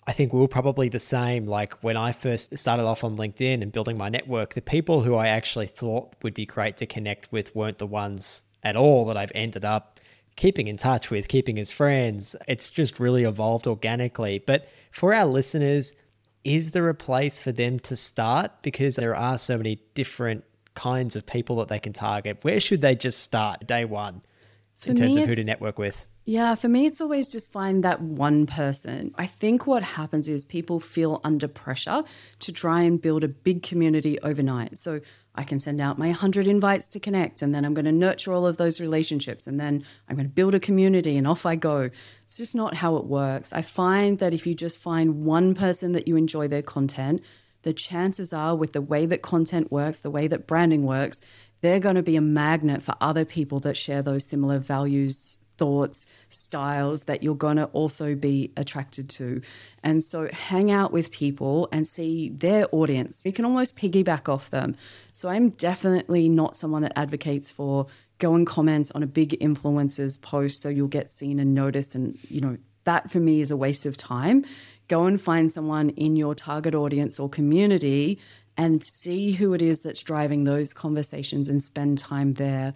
[0.06, 1.46] I think we were probably the same.
[1.46, 5.16] Like when I first started off on LinkedIn and building my network, the people who
[5.16, 9.16] I actually thought would be great to connect with weren't the ones at all that
[9.16, 9.98] I've ended up
[10.36, 12.36] keeping in touch with, keeping as friends.
[12.46, 14.42] It's just really evolved organically.
[14.46, 15.92] But for our listeners,
[16.44, 18.52] is there a place for them to start?
[18.62, 22.38] Because there are so many different kinds of people that they can target.
[22.42, 24.22] Where should they just start day one
[24.76, 26.06] for in terms of who to network with?
[26.28, 29.14] Yeah, for me, it's always just find that one person.
[29.16, 32.02] I think what happens is people feel under pressure
[32.40, 34.76] to try and build a big community overnight.
[34.76, 35.00] So
[35.36, 38.32] I can send out my 100 invites to connect, and then I'm going to nurture
[38.32, 41.54] all of those relationships, and then I'm going to build a community, and off I
[41.54, 41.90] go.
[42.22, 43.52] It's just not how it works.
[43.52, 47.22] I find that if you just find one person that you enjoy their content,
[47.62, 51.20] the chances are, with the way that content works, the way that branding works,
[51.60, 56.06] they're going to be a magnet for other people that share those similar values thoughts,
[56.28, 59.40] styles that you're going to also be attracted to.
[59.82, 63.22] And so hang out with people and see their audience.
[63.24, 64.76] You can almost piggyback off them.
[65.12, 67.86] So I'm definitely not someone that advocates for
[68.18, 72.18] go and comment on a big influencer's post so you'll get seen and noticed and,
[72.28, 74.44] you know, that for me is a waste of time.
[74.88, 78.18] Go and find someone in your target audience or community
[78.56, 82.72] and see who it is that's driving those conversations and spend time there.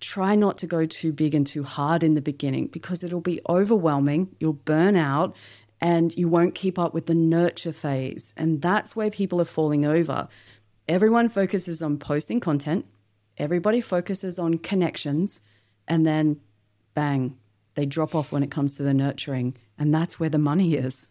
[0.00, 3.40] Try not to go too big and too hard in the beginning because it'll be
[3.48, 4.34] overwhelming.
[4.38, 5.34] You'll burn out
[5.80, 8.32] and you won't keep up with the nurture phase.
[8.36, 10.28] And that's where people are falling over.
[10.88, 12.86] Everyone focuses on posting content,
[13.36, 15.40] everybody focuses on connections,
[15.86, 16.40] and then
[16.94, 17.36] bang,
[17.74, 19.56] they drop off when it comes to the nurturing.
[19.78, 21.08] And that's where the money is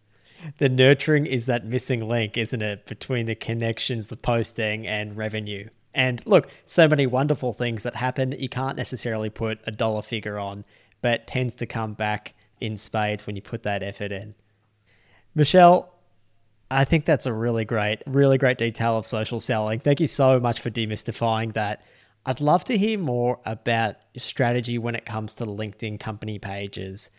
[0.57, 5.69] the nurturing is that missing link, isn't it, between the connections, the posting, and revenue.
[5.97, 10.03] And look, so many wonderful things that happen that you can't necessarily put a dollar
[10.03, 10.63] figure on,
[11.01, 14.35] but tends to come back in spades when you put that effort in.
[15.33, 15.91] Michelle,
[16.69, 19.79] I think that's a really great, really great detail of social selling.
[19.79, 21.83] Thank you so much for demystifying that.
[22.27, 27.09] I'd love to hear more about strategy when it comes to LinkedIn company pages.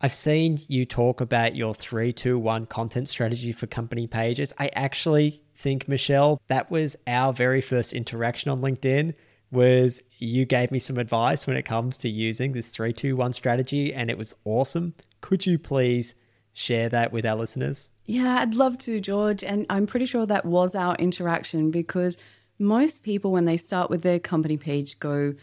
[0.00, 4.52] I've seen you talk about your 321 content strategy for company pages.
[4.58, 9.14] I actually think Michelle, that was our very first interaction on LinkedIn
[9.50, 14.10] was you gave me some advice when it comes to using this 321 strategy and
[14.10, 14.94] it was awesome.
[15.20, 16.14] Could you please
[16.52, 17.90] share that with our listeners?
[18.04, 19.42] Yeah, I'd love to, George.
[19.44, 22.16] And I'm pretty sure that was our interaction because
[22.58, 25.34] most people, when they start with their company page, go,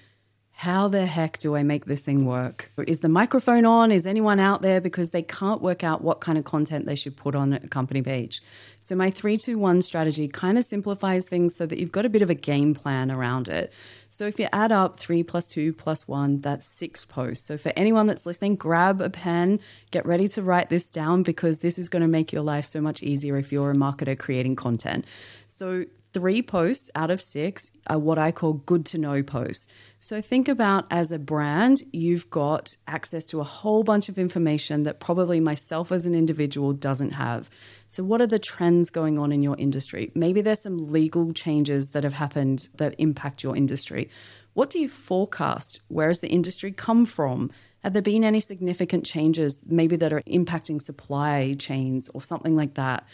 [0.64, 2.72] how the heck do I make this thing work?
[2.88, 3.92] Is the microphone on?
[3.92, 4.80] Is anyone out there?
[4.80, 8.02] Because they can't work out what kind of content they should put on a company
[8.02, 8.42] page.
[8.80, 12.30] So, my 321 strategy kind of simplifies things so that you've got a bit of
[12.30, 13.74] a game plan around it.
[14.08, 17.46] So, if you add up three plus two plus one, that's six posts.
[17.46, 19.60] So, for anyone that's listening, grab a pen,
[19.92, 22.80] get ready to write this down because this is going to make your life so
[22.80, 25.04] much easier if you're a marketer creating content.
[25.48, 29.68] So, three posts out of six are what I call good to know posts.
[30.00, 34.84] So think about as a brand, you've got access to a whole bunch of information
[34.84, 37.50] that probably myself as an individual doesn't have.
[37.88, 40.12] So, what are the trends going on in your industry?
[40.14, 44.10] Maybe there's some legal changes that have happened that impact your industry.
[44.54, 45.80] What do you forecast?
[45.88, 47.50] Where has the industry come from?
[47.84, 52.76] Have there been any significant changes, maybe that are impacting supply chains or something like
[52.76, 53.06] that?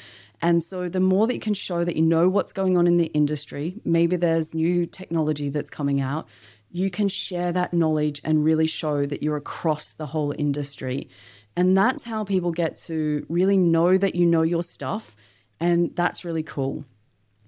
[0.42, 2.98] And so, the more that you can show that you know what's going on in
[2.98, 6.28] the industry, maybe there's new technology that's coming out,
[6.72, 11.10] you can share that knowledge and really show that you're across the whole industry.
[11.56, 15.16] And that's how people get to really know that you know your stuff.
[15.60, 16.86] And that's really cool.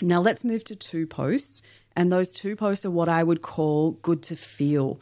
[0.01, 1.61] Now, let's move to two posts.
[1.95, 4.99] And those two posts are what I would call good to feel.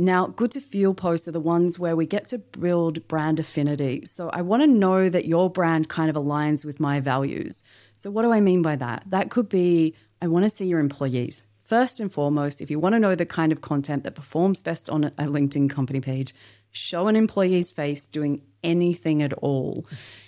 [0.00, 4.06] Now, good to feel posts are the ones where we get to build brand affinity.
[4.06, 7.62] So I want to know that your brand kind of aligns with my values.
[7.96, 9.02] So, what do I mean by that?
[9.06, 11.44] That could be I want to see your employees.
[11.64, 14.88] First and foremost, if you want to know the kind of content that performs best
[14.88, 16.34] on a LinkedIn company page,
[16.70, 19.84] show an employee's face doing anything at all.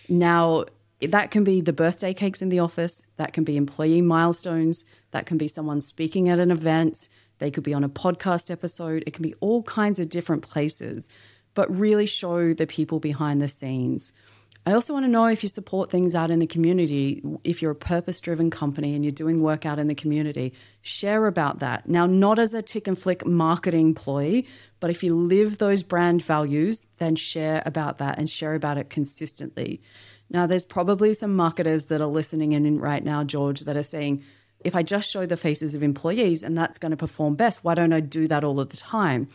[0.07, 0.67] Now,
[1.01, 5.25] that can be the birthday cakes in the office, that can be employee milestones, that
[5.25, 7.09] can be someone speaking at an event,
[7.43, 9.03] they could be on a podcast episode.
[9.05, 11.11] It can be all kinds of different places,
[11.55, 14.13] but really show the people behind the scenes.
[14.65, 17.21] I also want to know if you support things out in the community.
[17.43, 20.53] If you're a purpose driven company and you're doing work out in the community,
[20.83, 21.89] share about that.
[21.89, 24.45] Now, not as a tick and flick marketing ploy,
[24.79, 28.89] but if you live those brand values, then share about that and share about it
[28.89, 29.83] consistently.
[30.31, 34.23] Now, there's probably some marketers that are listening in right now, George, that are saying,
[34.65, 37.75] if I just show the faces of employees and that's going to perform best, why
[37.75, 39.29] don't I do that all of the time?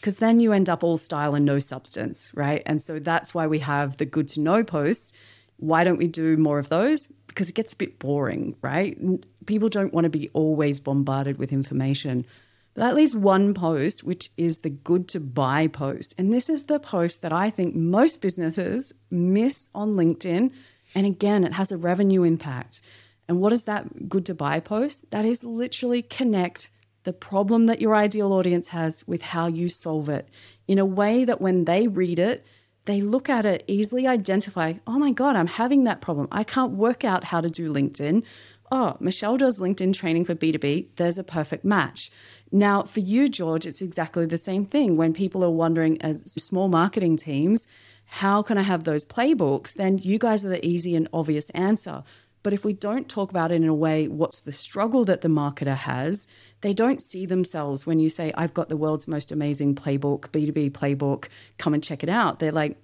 [0.00, 2.62] Because then you end up all style and no substance, right?
[2.66, 5.12] And so that's why we have the good to know posts.
[5.56, 7.06] Why don't we do more of those?
[7.26, 8.98] Because it gets a bit boring, right?
[9.46, 12.26] People don't want to be always bombarded with information.
[12.74, 16.14] But at least one post, which is the good to buy post.
[16.18, 20.52] And this is the post that I think most businesses miss on LinkedIn.
[20.94, 22.80] And again, it has a revenue impact.
[23.28, 25.10] And what is that good to buy post?
[25.10, 26.70] That is literally connect
[27.04, 30.28] the problem that your ideal audience has with how you solve it
[30.66, 32.44] in a way that when they read it,
[32.86, 36.28] they look at it, easily identify, oh my God, I'm having that problem.
[36.30, 38.24] I can't work out how to do LinkedIn.
[38.70, 40.88] Oh, Michelle does LinkedIn training for B2B.
[40.96, 42.10] There's a perfect match.
[42.52, 44.96] Now, for you, George, it's exactly the same thing.
[44.96, 47.66] When people are wondering, as small marketing teams,
[48.06, 49.74] how can I have those playbooks?
[49.74, 52.04] Then you guys are the easy and obvious answer.
[52.44, 55.28] But if we don't talk about it in a way, what's the struggle that the
[55.28, 56.28] marketer has,
[56.60, 60.72] they don't see themselves when you say, I've got the world's most amazing playbook, B2B
[60.72, 62.38] playbook, come and check it out.
[62.38, 62.76] They're like,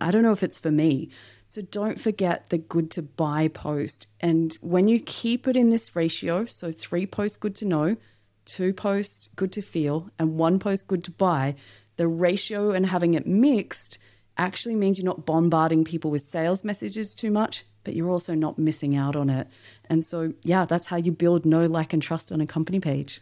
[0.00, 1.10] I don't know if it's for me.
[1.46, 4.06] So don't forget the good to buy post.
[4.18, 7.98] And when you keep it in this ratio, so three posts good to know,
[8.46, 11.54] two posts good to feel, and one post good to buy,
[11.96, 13.98] the ratio and having it mixed
[14.38, 18.58] actually means you're not bombarding people with sales messages too much, but you're also not
[18.58, 19.46] missing out on it.
[19.88, 23.20] And so, yeah, that's how you build know, like, and trust on a company page.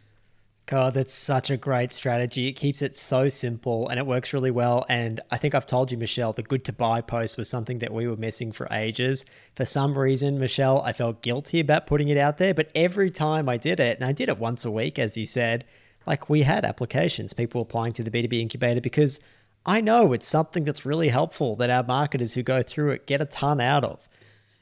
[0.65, 2.49] God, that's such a great strategy.
[2.49, 4.87] It keeps it so simple and it works really well.
[4.89, 7.93] And I think I've told you, Michelle, the good to buy post was something that
[7.93, 9.27] we were missing for ages.
[9.55, 12.55] For some reason, Michelle, I felt guilty about putting it out there.
[12.55, 15.27] But every time I did it, and I did it once a week, as you
[15.27, 15.67] said,
[16.07, 19.21] like we had applications, people applying to the B2B incubator because
[19.67, 23.21] I know it's something that's really helpful that our marketers who go through it get
[23.21, 24.01] a ton out of.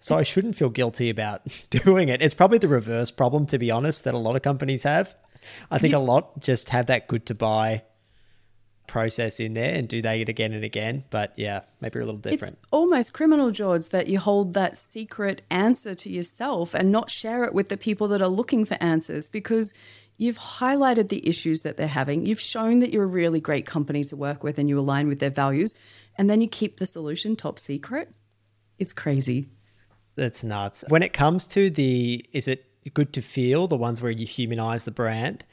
[0.03, 2.21] So I shouldn't feel guilty about doing it.
[2.21, 5.15] It's probably the reverse problem, to be honest, that a lot of companies have.
[5.71, 7.83] I think a lot just have that good to buy
[8.87, 11.05] process in there and do that again and again.
[11.11, 12.55] But yeah, maybe a little different.
[12.55, 17.45] It's almost criminal, George, that you hold that secret answer to yourself and not share
[17.45, 19.73] it with the people that are looking for answers because
[20.17, 22.27] you've highlighted the issues that they're having.
[22.27, 25.21] You've shown that you're a really great company to work with and you align with
[25.21, 25.75] their values.
[26.17, 28.11] And then you keep the solution top secret.
[28.79, 29.49] It's crazy.
[30.15, 30.85] That's nuts.
[30.89, 34.85] When it comes to the, is it good to feel, the ones where you humanize
[34.85, 35.45] the brand.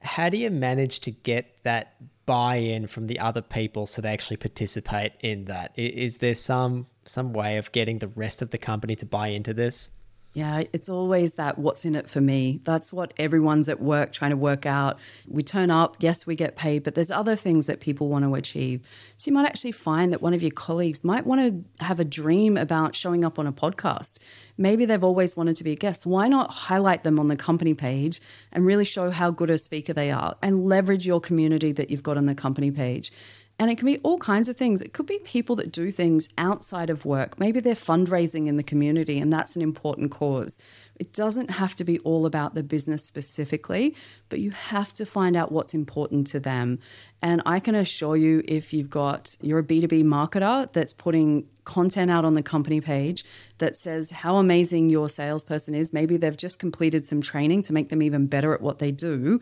[0.00, 1.94] How do you manage to get that
[2.26, 5.72] buy in from the other people so they actually participate in that?
[5.76, 9.54] Is there some some way of getting the rest of the company to buy into
[9.54, 9.90] this?
[10.38, 12.60] Yeah, it's always that what's in it for me.
[12.62, 15.00] That's what everyone's at work trying to work out.
[15.26, 18.32] We turn up, yes, we get paid, but there's other things that people want to
[18.36, 18.86] achieve.
[19.16, 22.04] So you might actually find that one of your colleagues might want to have a
[22.04, 24.20] dream about showing up on a podcast.
[24.56, 26.06] Maybe they've always wanted to be a guest.
[26.06, 28.20] Why not highlight them on the company page
[28.52, 32.04] and really show how good a speaker they are and leverage your community that you've
[32.04, 33.10] got on the company page?
[33.58, 34.80] And it can be all kinds of things.
[34.80, 37.40] It could be people that do things outside of work.
[37.40, 40.60] Maybe they're fundraising in the community, and that's an important cause.
[40.96, 43.96] It doesn't have to be all about the business specifically,
[44.28, 46.78] but you have to find out what's important to them.
[47.20, 52.10] And I can assure you, if you've got, you're a B2B marketer that's putting content
[52.10, 53.24] out on the company page
[53.58, 57.90] that says how amazing your salesperson is, maybe they've just completed some training to make
[57.90, 59.38] them even better at what they do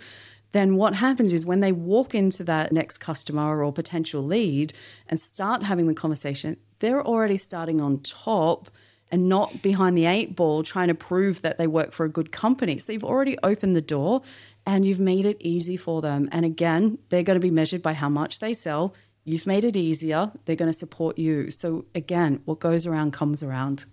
[0.56, 4.72] then what happens is when they walk into that next customer or potential lead
[5.08, 8.70] and start having the conversation, they're already starting on top
[9.10, 12.32] and not behind the eight ball trying to prove that they work for a good
[12.32, 12.78] company.
[12.78, 14.22] So you've already opened the door
[14.64, 16.28] and you've made it easy for them.
[16.32, 18.94] And again, they're going to be measured by how much they sell.
[19.24, 20.32] You've made it easier.
[20.44, 21.50] They're going to support you.
[21.50, 23.86] So again, what goes around comes around.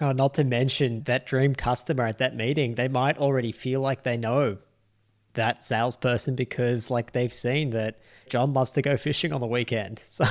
[0.00, 4.02] Oh, not to mention that dream customer at that meeting, they might already feel like
[4.02, 4.58] they know
[5.36, 10.02] that salesperson because like they've seen that John loves to go fishing on the weekend.
[10.08, 10.24] So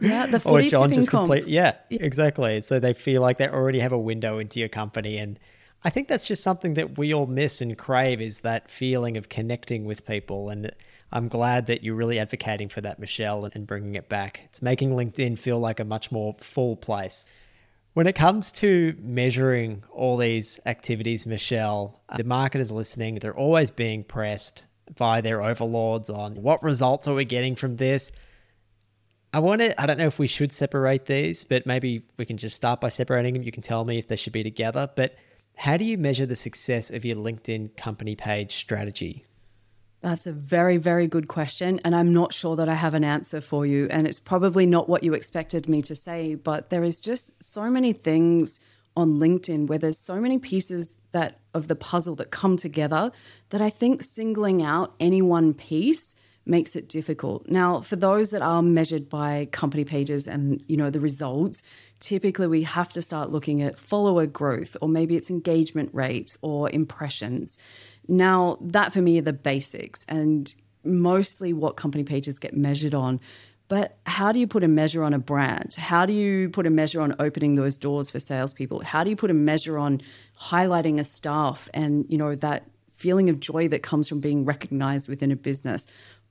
[0.00, 2.60] yeah, the or John just complete yeah, yeah, exactly.
[2.60, 5.38] So they feel like they already have a window into your company and
[5.82, 9.30] I think that's just something that we all miss and crave is that feeling of
[9.30, 10.70] connecting with people and
[11.12, 14.42] I'm glad that you're really advocating for that, Michelle, and bringing it back.
[14.44, 17.26] It's making LinkedIn feel like a much more full place.
[17.92, 23.72] When it comes to measuring all these activities, Michelle, uh, the marketers listening, they're always
[23.72, 24.64] being pressed
[24.96, 28.12] by their overlords on what results are we getting from this.
[29.32, 32.36] I want to, I don't know if we should separate these, but maybe we can
[32.36, 33.42] just start by separating them.
[33.42, 34.88] You can tell me if they should be together.
[34.94, 35.16] But
[35.56, 39.24] how do you measure the success of your LinkedIn company page strategy?
[40.02, 41.80] That's a very, very good question.
[41.84, 43.86] And I'm not sure that I have an answer for you.
[43.90, 47.68] And it's probably not what you expected me to say, but there is just so
[47.70, 48.60] many things
[48.96, 53.10] on LinkedIn where there's so many pieces that of the puzzle that come together
[53.50, 56.14] that I think singling out any one piece
[56.46, 57.48] makes it difficult.
[57.48, 61.62] Now, for those that are measured by company pages and you know the results,
[62.00, 66.70] typically we have to start looking at follower growth or maybe it's engagement rates or
[66.70, 67.58] impressions.
[68.10, 70.52] Now, that for me are the basics and
[70.84, 73.20] mostly what company pages get measured on.
[73.68, 75.74] But how do you put a measure on a brand?
[75.74, 78.80] How do you put a measure on opening those doors for salespeople?
[78.80, 80.00] How do you put a measure on
[80.36, 82.64] highlighting a staff and you know that
[82.96, 85.86] feeling of joy that comes from being recognized within a business?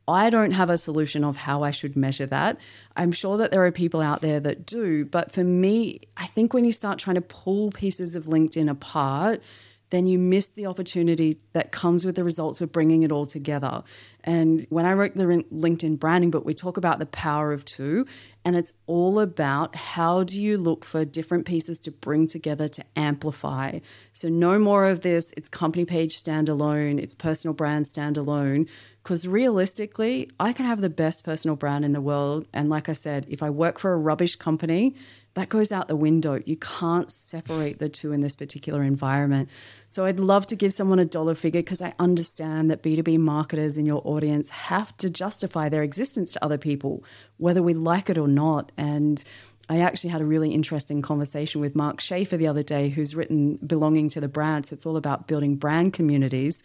[0.06, 2.58] I don't have a solution of how I should measure that.
[2.98, 6.54] I'm sure that there are people out there that do, but for me, I think
[6.54, 9.42] when you start trying to pull pieces of LinkedIn apart,
[9.90, 13.84] then you miss the opportunity that comes with the results of bringing it all together.
[14.24, 18.06] And when I wrote the LinkedIn branding book, we talk about the power of two,
[18.46, 22.84] and it's all about how do you look for different pieces to bring together to
[22.96, 23.80] amplify.
[24.14, 28.70] So, no more of this, it's company page standalone, it's personal brand standalone.
[29.10, 32.46] Because realistically, I can have the best personal brand in the world.
[32.54, 34.94] And like I said, if I work for a rubbish company,
[35.34, 36.40] that goes out the window.
[36.46, 39.50] You can't separate the two in this particular environment.
[39.88, 43.78] So I'd love to give someone a dollar figure because I understand that B2B marketers
[43.78, 47.04] in your audience have to justify their existence to other people,
[47.38, 48.72] whether we like it or not.
[48.78, 49.24] And
[49.70, 53.56] I actually had a really interesting conversation with Mark Schaefer the other day, who's written
[53.66, 54.68] Belonging to the Brand.
[54.68, 56.62] So it's all about building brand communities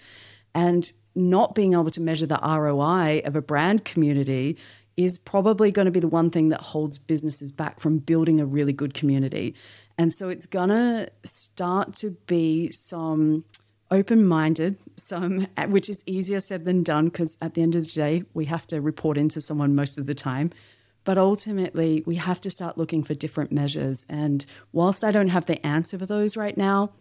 [0.55, 4.57] and not being able to measure the ROI of a brand community
[4.97, 8.47] is probably going to be the one thing that holds businesses back from building a
[8.47, 9.55] really good community.
[9.99, 13.45] And so it's going to start to be some
[13.91, 17.91] open minded, some which is easier said than done because at the end of the
[17.91, 20.51] day, we have to report into someone most of the time.
[21.05, 24.07] But ultimately, we have to start looking for different measures.
[24.09, 26.93] And whilst I don't have the answer for those right now,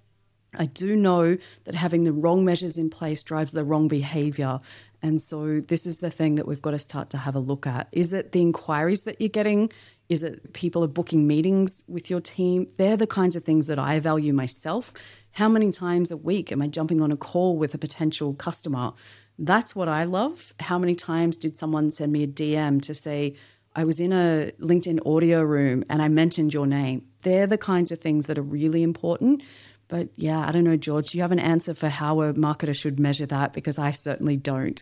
[0.56, 4.60] I do know that having the wrong measures in place drives the wrong behavior.
[5.02, 7.68] And so, this is the thing that we've got to start to have a look
[7.68, 7.88] at.
[7.92, 9.72] Is it the inquiries that you're getting?
[10.10, 12.68] Is it people are booking meetings with your team?
[12.78, 14.94] They're the kinds of things that I value myself.
[15.32, 18.94] How many times a week am I jumping on a call with a potential customer?
[19.40, 20.54] That's what I love.
[20.60, 23.36] How many times did someone send me a DM to say,
[23.76, 27.08] I was in a LinkedIn audio room and I mentioned your name?
[27.24, 29.42] They're the kinds of things that are really important.
[29.88, 32.76] But yeah, I don't know, George, do you have an answer for how a marketer
[32.76, 33.54] should measure that?
[33.54, 34.82] Because I certainly don't.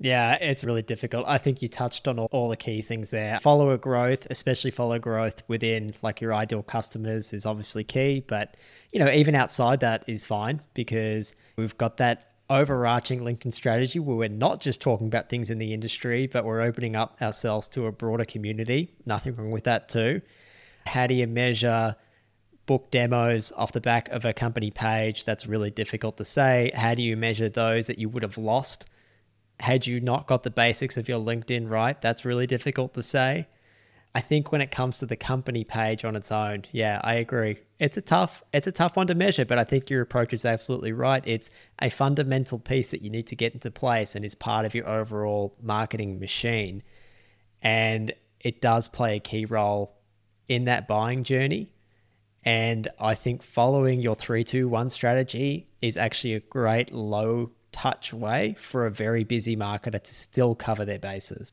[0.00, 1.24] Yeah, it's really difficult.
[1.28, 3.38] I think you touched on all, all, the key things there.
[3.40, 8.56] Follower growth, especially follower growth within like your ideal customers is obviously key, but
[8.92, 14.16] you know, even outside that is fine because we've got that overarching LinkedIn strategy where
[14.16, 17.86] we're not just talking about things in the industry, but we're opening up ourselves to
[17.86, 18.92] a broader community.
[19.06, 20.20] Nothing wrong with that too.
[20.86, 21.96] How do you measure
[22.66, 25.24] book demos off the back of a company page?
[25.24, 26.70] That's really difficult to say.
[26.74, 28.86] How do you measure those that you would have lost
[29.60, 32.00] had you not got the basics of your LinkedIn right?
[32.00, 33.46] That's really difficult to say.
[34.16, 37.58] I think when it comes to the company page on its own, yeah, I agree.
[37.80, 40.44] It's a tough it's a tough one to measure, but I think your approach is
[40.44, 41.22] absolutely right.
[41.26, 41.50] It's
[41.80, 44.88] a fundamental piece that you need to get into place and is part of your
[44.88, 46.84] overall marketing machine.
[47.60, 49.96] And it does play a key role
[50.48, 51.72] in that buying journey.
[52.44, 58.86] And I think following your 321 strategy is actually a great low touch way for
[58.86, 61.52] a very busy marketer to still cover their bases.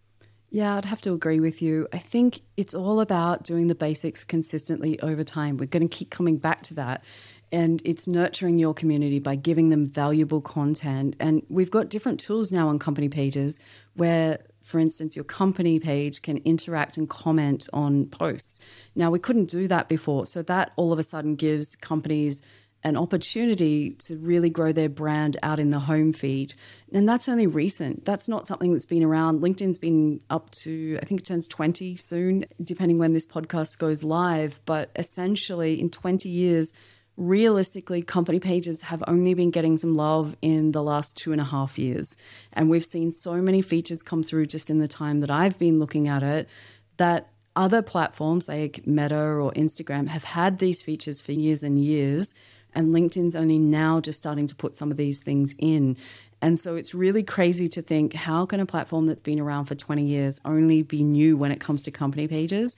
[0.50, 1.88] Yeah, I'd have to agree with you.
[1.94, 5.56] I think it's all about doing the basics consistently over time.
[5.56, 7.06] We're going to keep coming back to that.
[7.54, 11.16] And it's nurturing your community by giving them valuable content.
[11.22, 13.60] And we've got different tools now on company pages
[13.96, 14.40] where,
[14.72, 18.60] for instance, your company page can interact and comment on posts.
[18.96, 20.26] Now, we couldn't do that before.
[20.26, 22.42] So that all of a sudden gives companies
[22.84, 26.54] an opportunity to really grow their brand out in the home feed.
[26.92, 28.06] And that's only recent.
[28.06, 29.42] That's not something that's been around.
[29.42, 34.04] LinkedIn's been up to, I think it turns 20 soon, depending when this podcast goes
[34.04, 34.60] live.
[34.66, 36.74] But essentially, in 20 years,
[37.22, 41.46] realistically, company pages have only been getting some love in the last two and a
[41.46, 42.18] half years.
[42.54, 45.80] And we've seen so many features come through just in the time that I've been
[45.80, 46.50] looking at it
[46.98, 52.34] that other platforms like Meta or Instagram have had these features for years and years
[52.74, 55.98] and LinkedIn's only now just starting to put some of these things in.
[56.42, 59.76] And so it's really crazy to think how can a platform that's been around for
[59.76, 62.76] 20 years only be new when it comes to company pages?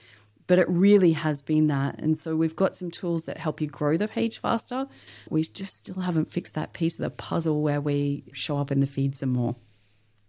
[0.48, 2.00] But it really has been that.
[2.00, 4.88] And so we've got some tools that help you grow the page faster.
[5.30, 8.80] We just still haven't fixed that piece of the puzzle where we show up in
[8.80, 9.56] the feed some more.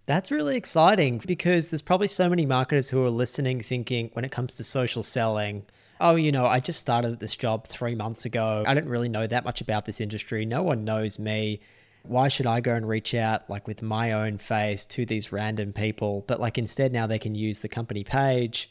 [0.07, 4.31] That's really exciting because there's probably so many marketers who are listening thinking when it
[4.31, 5.65] comes to social selling,
[6.01, 8.65] oh, you know, I just started this job three months ago.
[8.67, 10.45] I don't really know that much about this industry.
[10.45, 11.61] No one knows me.
[12.03, 15.73] Why should I go and reach out like with my own face to these random
[15.73, 16.23] people?
[16.27, 18.71] But like instead now they can use the company page,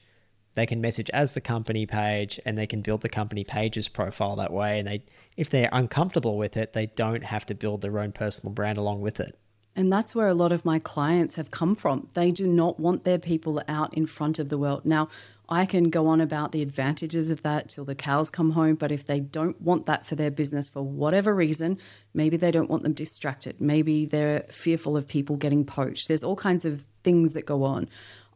[0.55, 4.35] they can message as the company page and they can build the company page's profile
[4.35, 4.79] that way.
[4.79, 5.03] And they
[5.35, 9.01] if they're uncomfortable with it, they don't have to build their own personal brand along
[9.01, 9.37] with it.
[9.75, 12.07] And that's where a lot of my clients have come from.
[12.13, 14.85] They do not want their people out in front of the world.
[14.85, 15.09] Now,
[15.49, 18.75] I can go on about the advantages of that till the cows come home.
[18.75, 21.79] But if they don't want that for their business for whatever reason,
[22.13, 23.59] maybe they don't want them distracted.
[23.59, 26.07] Maybe they're fearful of people getting poached.
[26.07, 27.89] There's all kinds of things that go on.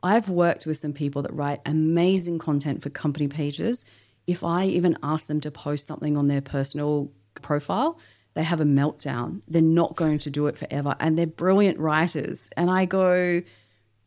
[0.04, 3.86] I've worked with some people that write amazing content for company pages.
[4.26, 8.00] If I even ask them to post something on their personal profile,
[8.34, 9.42] they have a meltdown.
[9.48, 10.96] They're not going to do it forever.
[11.00, 12.50] And they're brilliant writers.
[12.56, 13.42] And I go,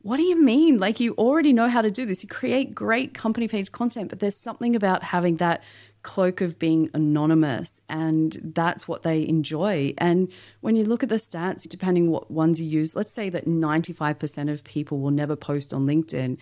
[0.03, 0.79] what do you mean?
[0.79, 2.23] Like, you already know how to do this.
[2.23, 5.63] You create great company page content, but there's something about having that
[6.03, 9.95] cloak of being anonymous, and that's what they enjoy.
[9.99, 13.47] And when you look at the stats, depending what ones you use, let's say that
[13.47, 16.39] 95% of people will never post on LinkedIn.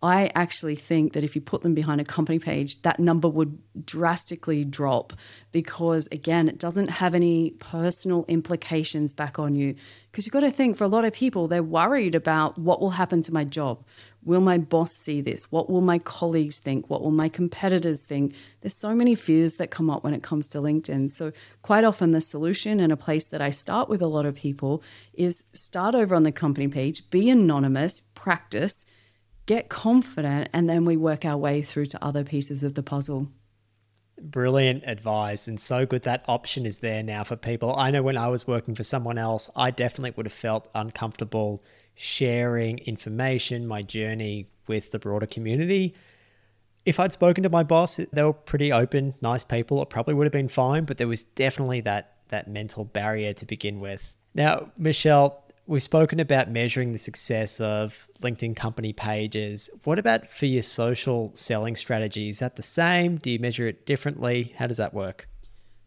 [0.00, 3.58] I actually think that if you put them behind a company page, that number would
[3.84, 5.12] drastically drop
[5.50, 9.74] because, again, it doesn't have any personal implications back on you.
[10.12, 12.90] Because you've got to think for a lot of people, they're worried about what will
[12.90, 13.84] happen to my job.
[14.24, 15.50] Will my boss see this?
[15.50, 16.90] What will my colleagues think?
[16.90, 18.34] What will my competitors think?
[18.60, 21.10] There's so many fears that come up when it comes to LinkedIn.
[21.10, 24.34] So, quite often, the solution and a place that I start with a lot of
[24.34, 24.82] people
[25.14, 28.84] is start over on the company page, be anonymous, practice
[29.48, 33.26] get confident, and then we work our way through to other pieces of the puzzle.
[34.20, 37.74] Brilliant advice, and so good that option is there now for people.
[37.74, 41.64] I know when I was working for someone else, I definitely would have felt uncomfortable
[41.98, 45.94] sharing information, my journey with the broader community.
[46.86, 50.24] If I'd spoken to my boss, they were pretty open, nice people, it probably would
[50.24, 54.12] have been fine, but there was definitely that that mental barrier to begin with.
[54.34, 59.68] Now, Michelle, We've spoken about measuring the success of LinkedIn company pages.
[59.84, 62.30] What about for your social selling strategy?
[62.30, 63.18] Is that the same?
[63.18, 64.54] Do you measure it differently?
[64.56, 65.28] How does that work?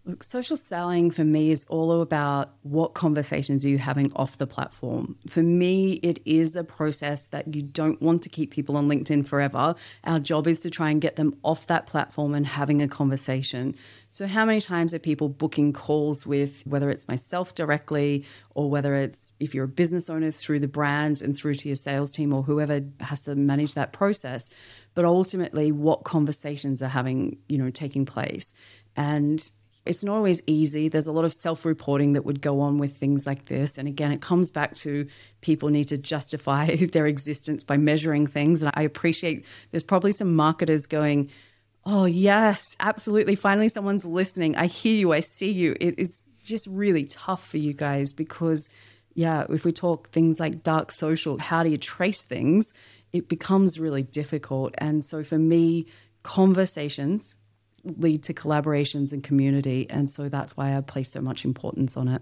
[0.04, 4.48] Look, social selling for me is all about what conversations are you having off the
[4.48, 5.16] platform.
[5.28, 9.28] For me, it is a process that you don't want to keep people on LinkedIn
[9.28, 9.76] forever.
[10.04, 13.76] Our job is to try and get them off that platform and having a conversation.
[14.10, 18.26] So, how many times are people booking calls with whether it's myself directly
[18.56, 21.76] or whether it's if you're a business owner through the brand and through to your
[21.76, 24.50] sales team or whoever has to manage that process?
[24.96, 28.56] But ultimately, what conversations are having, you know, taking place?
[28.96, 29.48] And
[29.86, 30.90] it's not always easy.
[30.90, 33.78] There's a lot of self reporting that would go on with things like this.
[33.78, 35.08] And again, it comes back to
[35.42, 38.62] people need to justify their existence by measuring things.
[38.62, 41.30] And I appreciate there's probably some marketers going,
[41.84, 43.34] Oh, yes, absolutely.
[43.34, 44.56] Finally, someone's listening.
[44.56, 45.14] I hear you.
[45.14, 45.76] I see you.
[45.80, 48.70] It, it's just really tough for you guys because,
[49.16, 52.72] yeah, if we talk things like dark social, how do you trace things?
[53.14, 54.76] It becomes really difficult.
[54.78, 55.88] And so for me,
[56.22, 57.34] conversations
[57.84, 59.88] lead to collaborations and community.
[59.90, 62.22] And so that's why I place so much importance on it.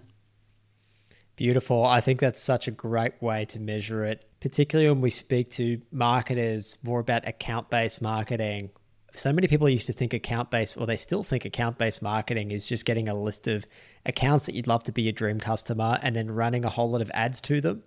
[1.36, 1.86] Beautiful.
[1.86, 5.80] I think that's such a great way to measure it, particularly when we speak to
[5.90, 8.70] marketers more about account based marketing.
[9.14, 12.50] So many people used to think account based, or they still think account based marketing
[12.50, 13.66] is just getting a list of
[14.04, 17.00] accounts that you'd love to be your dream customer and then running a whole lot
[17.00, 17.82] of ads to them.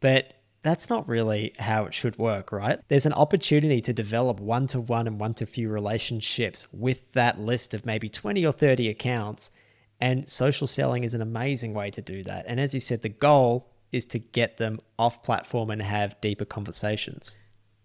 [0.00, 0.32] But
[0.66, 2.80] that's not really how it should work, right?
[2.88, 7.38] There's an opportunity to develop one to one and one to few relationships with that
[7.38, 9.50] list of maybe 20 or 30 accounts.
[10.00, 12.44] And social selling is an amazing way to do that.
[12.48, 16.44] And as you said, the goal is to get them off platform and have deeper
[16.44, 17.36] conversations.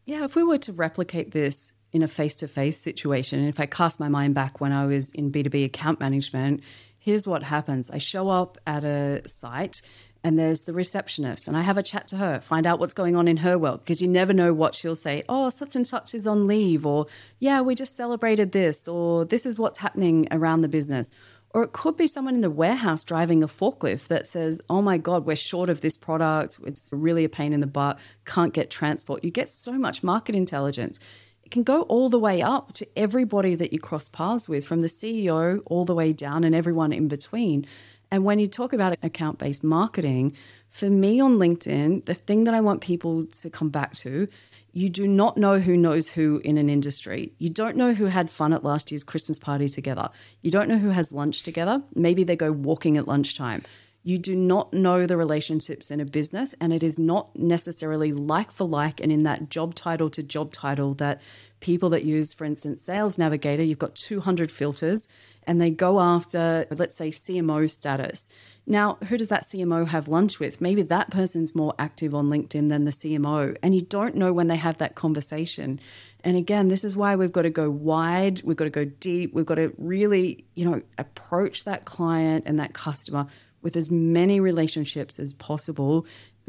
[0.06, 3.66] Yeah, if we were to replicate this in a face to face situation, if I
[3.66, 6.62] cast my mind back when I was in B2B account management,
[6.98, 9.82] here's what happens I show up at a site
[10.24, 11.48] and there's the receptionist.
[11.48, 13.80] And i have a chat to her find out what's going on in her world
[13.80, 15.24] because you never know what she'll say.
[15.28, 17.08] Oh such and such is on leave or
[17.40, 21.12] yeah we just celebrated this or this is what's happening around the business.
[21.54, 24.98] Or it could be someone in the warehouse driving a forklift that says oh my
[24.98, 26.60] god we're short of this product.
[26.66, 28.00] It's really a pain in the butt.
[28.26, 29.24] Can't get transport.
[29.24, 31.00] You get so much market intelligence.
[31.44, 34.80] It can go all the way up to everybody that you cross paths with from
[34.80, 37.66] the ceo all the way down and everyone in between
[38.12, 40.34] and when you talk about account based marketing,
[40.70, 44.28] for me on LinkedIn, the thing that I want people to come back to,
[44.74, 47.34] you do not know who knows who in an industry.
[47.40, 50.10] You don't know who had fun at last year's Christmas party together.
[50.42, 51.82] You don't know who has lunch together.
[51.96, 53.64] Maybe they go walking at lunchtime.
[54.04, 58.52] You do not know the relationships in a business, and it is not necessarily like
[58.52, 61.22] for like and in that job title to job title that
[61.62, 65.08] people that use, for instance, Sales Navigator, you've got 200 filters
[65.48, 68.30] and they go after, let's say, CMO status.
[68.68, 70.62] Now, who does that CMO have lunch with?
[70.62, 74.48] Maybe that person's more active on LinkedIn than the CMO, and you don't know when
[74.48, 75.80] they have that conversation.
[76.24, 79.34] And again, this is why we've got to go wide, we've got to go deep,
[79.34, 83.26] we've got to really, you know, approach that client and that customer
[83.64, 86.06] with as many relationships as possible,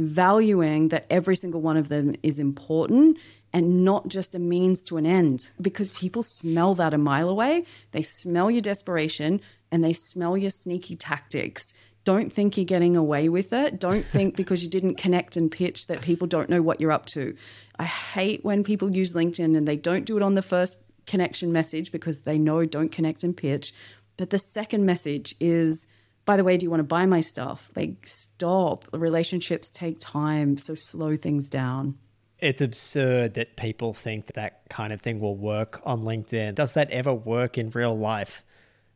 [0.08, 3.18] valuing that every single one of them is important
[3.52, 7.64] and not just a means to an end because people smell that a mile away.
[7.92, 9.40] They smell your desperation
[9.70, 11.74] and they smell your sneaky tactics.
[12.04, 13.78] Don't think you're getting away with it.
[13.78, 17.06] Don't think because you didn't connect and pitch that people don't know what you're up
[17.06, 17.36] to.
[17.78, 20.76] I hate when people use LinkedIn and they don't do it on the first
[21.06, 23.72] connection message because they know don't connect and pitch.
[24.16, 25.86] But the second message is,
[26.24, 27.70] by the way, do you want to buy my stuff?
[27.74, 28.86] Like, stop.
[28.92, 31.98] Relationships take time, so slow things down.
[32.38, 36.56] It's absurd that people think that that kind of thing will work on LinkedIn.
[36.56, 38.42] Does that ever work in real life?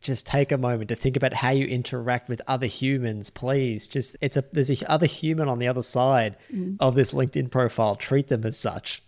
[0.01, 3.87] Just take a moment to think about how you interact with other humans, please.
[3.87, 6.77] Just it's a there's a other human on the other side mm.
[6.81, 7.97] of this LinkedIn profile.
[7.97, 9.03] Treat them as such.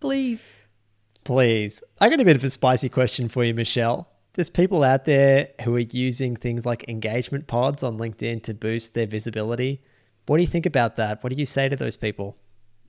[0.00, 0.50] Please.
[1.24, 1.82] Please.
[2.00, 4.11] I got a bit of a spicy question for you, Michelle.
[4.34, 8.94] There's people out there who are using things like engagement pods on LinkedIn to boost
[8.94, 9.82] their visibility.
[10.26, 11.22] What do you think about that?
[11.22, 12.38] What do you say to those people?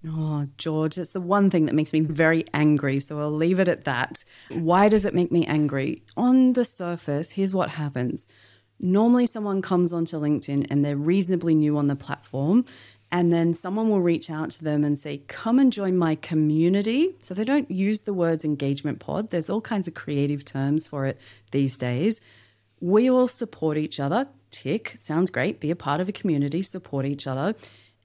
[0.07, 2.99] Oh, George, that's the one thing that makes me very angry.
[2.99, 4.23] So I'll leave it at that.
[4.51, 6.03] Why does it make me angry?
[6.15, 8.27] On the surface, here's what happens.
[8.79, 12.65] Normally, someone comes onto LinkedIn and they're reasonably new on the platform.
[13.13, 17.15] And then someone will reach out to them and say, Come and join my community.
[17.21, 19.29] So they don't use the words engagement pod.
[19.29, 22.19] There's all kinds of creative terms for it these days.
[22.81, 24.27] We all support each other.
[24.51, 25.61] Tick, sounds great.
[25.61, 27.55] Be a part of a community, support each other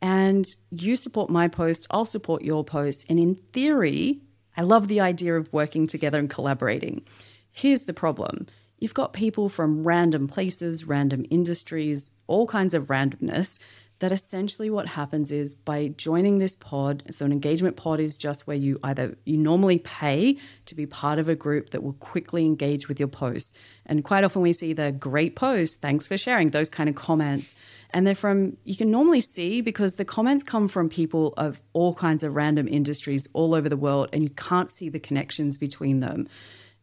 [0.01, 3.05] and you support my post, I'll support your post.
[3.09, 4.21] And in theory,
[4.57, 7.03] I love the idea of working together and collaborating.
[7.51, 8.47] Here's the problem
[8.79, 13.59] you've got people from random places, random industries, all kinds of randomness
[14.01, 18.47] that essentially what happens is by joining this pod so an engagement pod is just
[18.47, 20.37] where you either you normally pay
[20.67, 23.55] to be part of a group that will quickly engage with your posts.
[23.87, 27.55] And quite often we see the great post thanks for sharing those kind of comments.
[27.91, 31.95] And they're from you can normally see because the comments come from people of all
[31.95, 36.01] kinds of random industries all over the world and you can't see the connections between
[36.01, 36.29] them.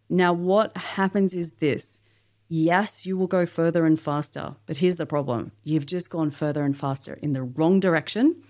[0.09, 2.01] Now what happens is this
[2.47, 6.63] Yes, you will go further and faster, but here's the problem you've just gone further
[6.63, 8.43] and faster in the wrong direction.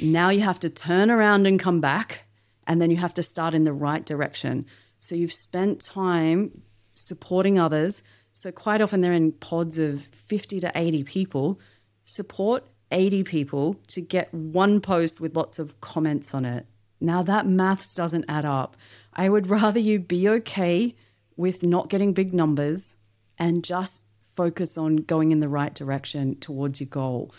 [0.00, 2.24] now you have to turn around and come back,
[2.66, 4.64] and then you have to start in the right direction.
[4.98, 6.62] So you've spent time
[6.94, 8.02] supporting others.
[8.32, 11.60] So quite often they're in pods of 50 to 80 people.
[12.04, 16.66] Support 80 people to get one post with lots of comments on it.
[17.00, 18.76] Now that maths doesn't add up.
[19.12, 20.94] I would rather you be okay
[21.36, 22.96] with not getting big numbers
[23.38, 24.04] and just
[24.34, 27.34] focus on going in the right direction towards your goal.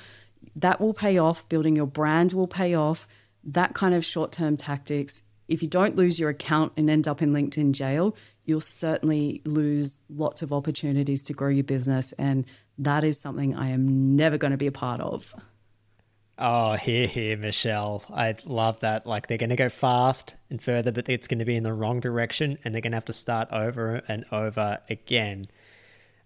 [0.56, 1.48] That will pay off.
[1.50, 3.08] Building your brand will pay off.
[3.44, 5.22] That kind of short term tactics.
[5.48, 8.16] If you don't lose your account and end up in LinkedIn jail,
[8.46, 12.14] you'll certainly lose lots of opportunities to grow your business.
[12.14, 12.46] And
[12.78, 15.34] that is something I am never going to be a part of.
[16.38, 18.04] Oh, here, here, Michelle.
[18.12, 19.06] I love that.
[19.06, 21.74] Like they're going to go fast and further, but it's going to be in the
[21.74, 25.48] wrong direction and they're going to have to start over and over again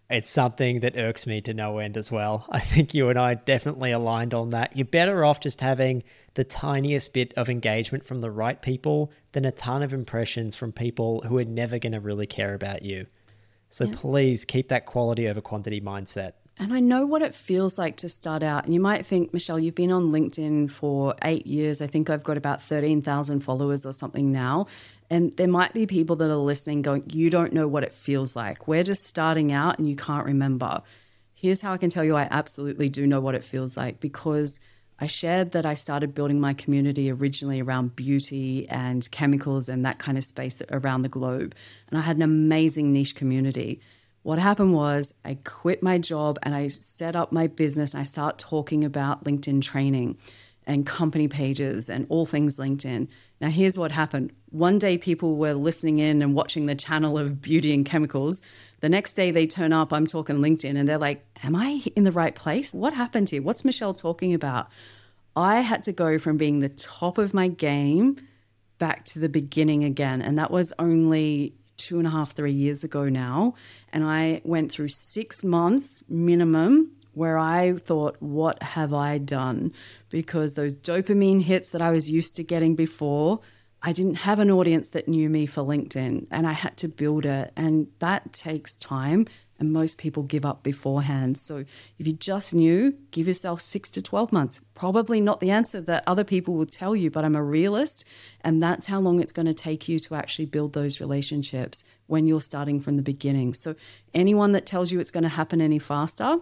[0.10, 2.46] it's something that irks me to no end as well.
[2.50, 4.76] I think you and I definitely aligned on that.
[4.76, 6.04] You're better off just having
[6.36, 10.72] the tiniest bit of engagement from the right people than a ton of impressions from
[10.72, 13.06] people who are never going to really care about you.
[13.70, 13.94] So yeah.
[13.96, 16.34] please keep that quality over quantity mindset.
[16.60, 18.66] And I know what it feels like to start out.
[18.66, 21.82] And you might think, Michelle, you've been on LinkedIn for eight years.
[21.82, 24.66] I think I've got about 13,000 followers or something now.
[25.10, 28.36] And there might be people that are listening going, You don't know what it feels
[28.36, 28.68] like.
[28.68, 30.82] We're just starting out and you can't remember.
[31.36, 34.60] Here's how I can tell you I absolutely do know what it feels like because
[35.00, 40.00] I shared that I started building my community originally around beauty and chemicals and that
[40.00, 41.54] kind of space around the globe.
[41.90, 43.80] And I had an amazing niche community.
[44.28, 48.04] What happened was I quit my job and I set up my business and I
[48.04, 50.18] start talking about LinkedIn training
[50.66, 53.08] and company pages and all things LinkedIn.
[53.40, 54.34] Now, here's what happened.
[54.50, 58.42] One day, people were listening in and watching the channel of beauty and chemicals.
[58.82, 62.04] The next day, they turn up, I'm talking LinkedIn, and they're like, Am I in
[62.04, 62.74] the right place?
[62.74, 63.42] What happened here?
[63.42, 64.68] What's Michelle talking about?
[65.38, 68.18] I had to go from being the top of my game
[68.78, 70.22] back to the beginning again.
[70.22, 73.54] And that was only two and a half, three years ago now.
[73.94, 79.74] And I went through six months minimum where I thought, what have I done?
[80.10, 83.40] Because those dopamine hits that I was used to getting before,
[83.82, 87.26] I didn't have an audience that knew me for LinkedIn and I had to build
[87.26, 87.52] it.
[87.56, 89.28] And that takes time.
[89.60, 91.38] And most people give up beforehand.
[91.38, 91.66] So
[91.98, 94.62] if you just knew, give yourself six to 12 months.
[94.76, 98.06] Probably not the answer that other people will tell you, but I'm a realist.
[98.42, 102.28] And that's how long it's going to take you to actually build those relationships when
[102.28, 103.54] you're starting from the beginning.
[103.54, 103.76] So
[104.14, 106.38] anyone that tells you it's going to happen any faster,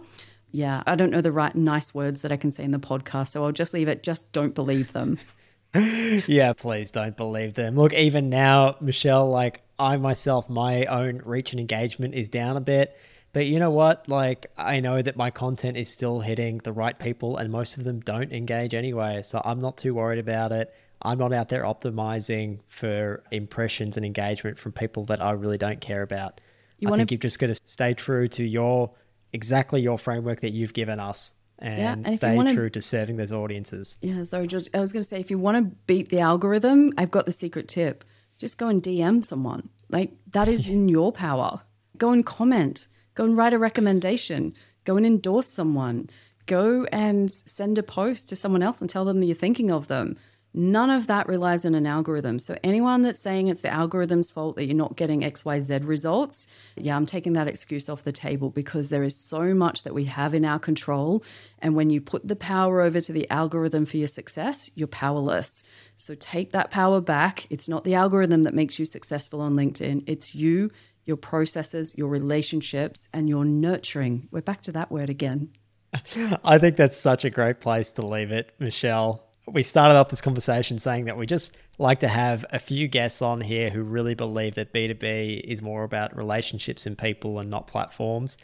[0.50, 3.28] yeah, I don't know the right nice words that I can say in the podcast,
[3.28, 4.02] so I'll just leave it.
[4.02, 5.18] Just don't believe them.
[5.74, 7.76] yeah, please don't believe them.
[7.76, 12.60] Look, even now, Michelle, like I myself, my own reach and engagement is down a
[12.60, 12.96] bit.
[13.32, 14.08] But you know what?
[14.08, 17.84] Like, I know that my content is still hitting the right people, and most of
[17.84, 19.22] them don't engage anyway.
[19.22, 20.74] So I'm not too worried about it.
[21.02, 25.80] I'm not out there optimizing for impressions and engagement from people that I really don't
[25.82, 26.40] care about.
[26.78, 27.00] You I wanna...
[27.02, 28.92] think you've just got to stay true to your
[29.32, 33.16] exactly your framework that you've given us and, yeah, and stay wanna, true to serving
[33.18, 33.98] those audiences.
[34.00, 34.68] Yeah, sorry, George.
[34.72, 37.32] I was going to say, if you want to beat the algorithm, I've got the
[37.32, 38.04] secret tip.
[38.38, 39.70] Just go and DM someone.
[39.88, 41.62] Like, that is in your power.
[41.96, 42.88] Go and comment.
[43.14, 44.54] Go and write a recommendation.
[44.84, 46.10] Go and endorse someone.
[46.46, 49.88] Go and send a post to someone else and tell them that you're thinking of
[49.88, 50.16] them.
[50.58, 52.38] None of that relies on an algorithm.
[52.38, 56.46] So, anyone that's saying it's the algorithm's fault that you're not getting XYZ results,
[56.76, 60.06] yeah, I'm taking that excuse off the table because there is so much that we
[60.06, 61.22] have in our control.
[61.58, 65.62] And when you put the power over to the algorithm for your success, you're powerless.
[65.94, 67.46] So, take that power back.
[67.50, 70.70] It's not the algorithm that makes you successful on LinkedIn, it's you,
[71.04, 74.28] your processes, your relationships, and your nurturing.
[74.30, 75.50] We're back to that word again.
[76.42, 80.20] I think that's such a great place to leave it, Michelle we started off this
[80.20, 84.14] conversation saying that we just like to have a few guests on here who really
[84.14, 88.36] believe that B2B is more about relationships and people and not platforms.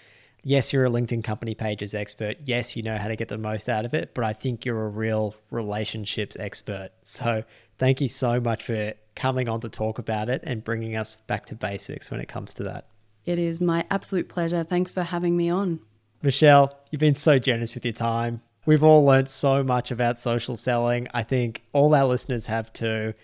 [0.44, 2.36] Yes, you're a LinkedIn company pages expert.
[2.44, 4.84] Yes, you know how to get the most out of it, but I think you're
[4.84, 6.90] a real relationships expert.
[7.04, 7.44] So,
[7.78, 11.46] thank you so much for coming on to talk about it and bringing us back
[11.46, 12.86] to basics when it comes to that.
[13.24, 14.64] It is my absolute pleasure.
[14.64, 15.80] Thanks for having me on.
[16.22, 18.42] Michelle, you've been so generous with your time.
[18.64, 21.08] We've all learned so much about social selling.
[21.12, 23.14] I think all our listeners have too.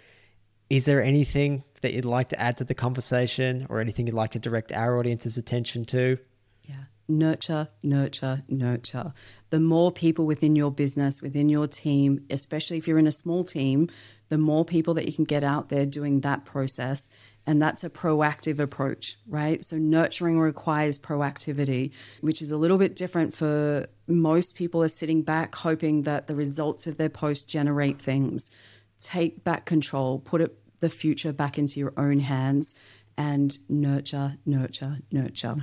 [0.68, 4.32] Is there anything that you'd like to add to the conversation or anything you'd like
[4.32, 6.18] to direct our audience's attention to?
[6.64, 6.84] Yeah.
[7.06, 9.14] Nurture, nurture, nurture.
[9.50, 13.44] The more people within your business, within your team, especially if you're in a small
[13.44, 13.88] team,
[14.28, 17.10] the more people that you can get out there doing that process
[17.48, 19.64] and that's a proactive approach, right?
[19.64, 25.22] So nurturing requires proactivity, which is a little bit different for most people are sitting
[25.22, 28.50] back hoping that the results of their post generate things.
[29.00, 32.74] Take back control, put it the future back into your own hands
[33.16, 35.56] and nurture, nurture, nurture.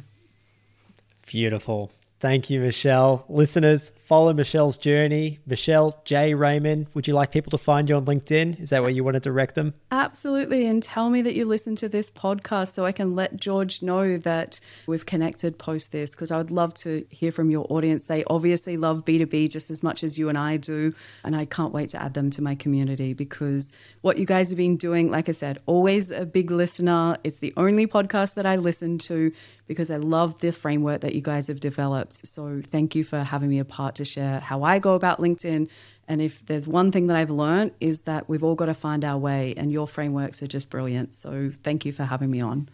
[1.27, 1.91] Beautiful.
[2.19, 3.25] Thank you, Michelle.
[3.29, 5.39] Listeners, follow Michelle's journey.
[5.47, 6.35] Michelle J.
[6.35, 8.61] Raymond, would you like people to find you on LinkedIn?
[8.61, 9.73] Is that where you want to direct them?
[9.91, 10.67] Absolutely.
[10.67, 14.17] And tell me that you listen to this podcast so I can let George know
[14.17, 18.05] that we've connected post this because I would love to hear from your audience.
[18.05, 20.93] They obviously love B2B just as much as you and I do.
[21.23, 24.57] And I can't wait to add them to my community because what you guys have
[24.57, 27.17] been doing, like I said, always a big listener.
[27.23, 29.31] It's the only podcast that I listen to
[29.67, 32.27] because I love the framework that you guys have developed.
[32.27, 35.69] So thank you for having me a part to share how I go about LinkedIn.
[36.07, 39.03] And if there's one thing that I've learned is that we've all got to find
[39.03, 41.15] our way, and your frameworks are just brilliant.
[41.15, 42.69] So thank you for having me on.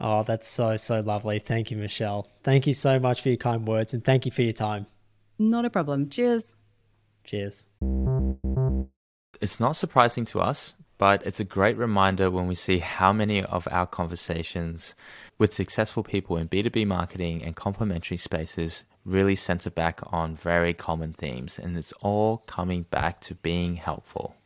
[0.00, 1.38] Oh, that's so, so lovely.
[1.38, 2.28] Thank you, Michelle.
[2.44, 4.86] Thank you so much for your kind words and thank you for your time.
[5.38, 6.08] Not a problem.
[6.08, 6.54] Cheers.
[7.24, 7.66] Cheers.
[9.40, 13.42] It's not surprising to us, but it's a great reminder when we see how many
[13.42, 14.94] of our conversations
[15.38, 21.12] with successful people in B2B marketing and complementary spaces really center back on very common
[21.12, 24.36] themes, and it's all coming back to being helpful.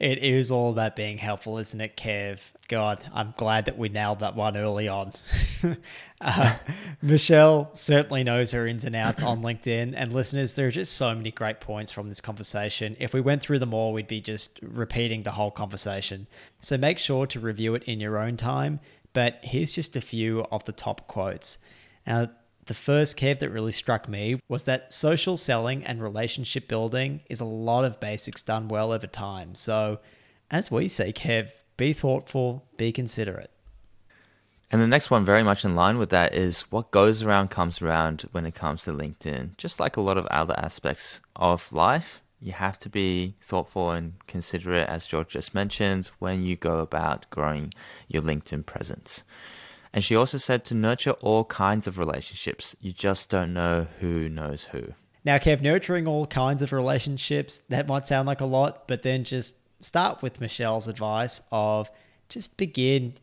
[0.00, 2.40] It is all about being helpful, isn't it, Kev?
[2.68, 5.12] God, I'm glad that we nailed that one early on.
[6.20, 6.56] uh,
[7.00, 9.94] Michelle certainly knows her ins and outs on LinkedIn.
[9.96, 12.96] And listeners, there are just so many great points from this conversation.
[12.98, 16.26] If we went through them all, we'd be just repeating the whole conversation.
[16.60, 18.80] So make sure to review it in your own time
[19.14, 21.56] but here's just a few of the top quotes.
[22.06, 22.30] Now,
[22.66, 27.40] the first Kev that really struck me was that social selling and relationship building is
[27.40, 29.54] a lot of basics done well over time.
[29.54, 29.98] So,
[30.50, 33.50] as we say, Kev, be thoughtful, be considerate.
[34.70, 37.80] And the next one, very much in line with that, is what goes around comes
[37.80, 39.56] around when it comes to LinkedIn.
[39.56, 44.14] Just like a lot of other aspects of life, you have to be thoughtful and
[44.26, 47.72] considerate, as George just mentioned, when you go about growing
[48.08, 49.22] your LinkedIn presence.
[49.94, 52.74] And she also said to nurture all kinds of relationships.
[52.80, 54.88] You just don't know who knows who.
[55.24, 59.22] Now, Kev, nurturing all kinds of relationships, that might sound like a lot, but then
[59.22, 61.90] just start with Michelle's advice of
[62.28, 63.14] just begin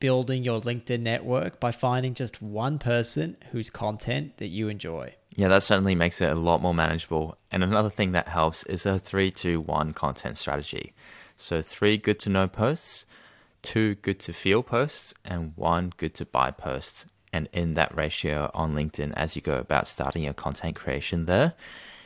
[0.00, 5.14] building your LinkedIn network by finding just one person whose content that you enjoy.
[5.36, 7.38] Yeah, that certainly makes it a lot more manageable.
[7.52, 10.92] And another thing that helps is a three to one content strategy.
[11.36, 13.06] So, three good to know posts,
[13.62, 17.06] two good to feel posts, and one good to buy post.
[17.32, 21.54] And in that ratio on LinkedIn as you go about starting your content creation there.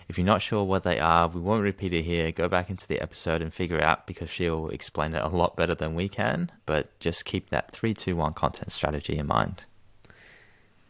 [0.06, 2.30] If you're not sure what they are, we won't repeat it here.
[2.30, 5.74] Go back into the episode and figure out because she'll explain it a lot better
[5.74, 6.52] than we can.
[6.66, 9.62] But just keep that 3 2 1 content strategy in mind.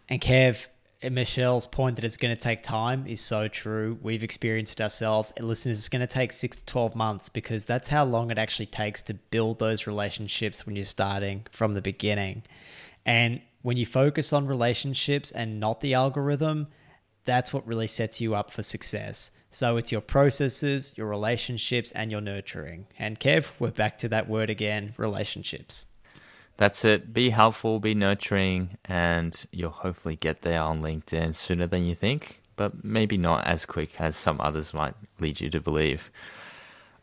[0.08, 0.66] And Kev,
[1.12, 3.98] Michelle's point that it's going to take time is so true.
[4.02, 5.32] We've experienced it ourselves.
[5.36, 8.38] And listeners, it's going to take six to 12 months because that's how long it
[8.38, 12.42] actually takes to build those relationships when you're starting from the beginning.
[13.04, 16.68] And when you focus on relationships and not the algorithm,
[17.24, 19.30] that's what really sets you up for success.
[19.50, 22.86] So it's your processes, your relationships, and your nurturing.
[22.98, 25.86] And Kev, we're back to that word again relationships
[26.56, 27.12] that's it.
[27.12, 32.40] Be helpful, be nurturing, and you'll hopefully get there on LinkedIn sooner than you think,
[32.56, 36.10] but maybe not as quick as some others might lead you to believe.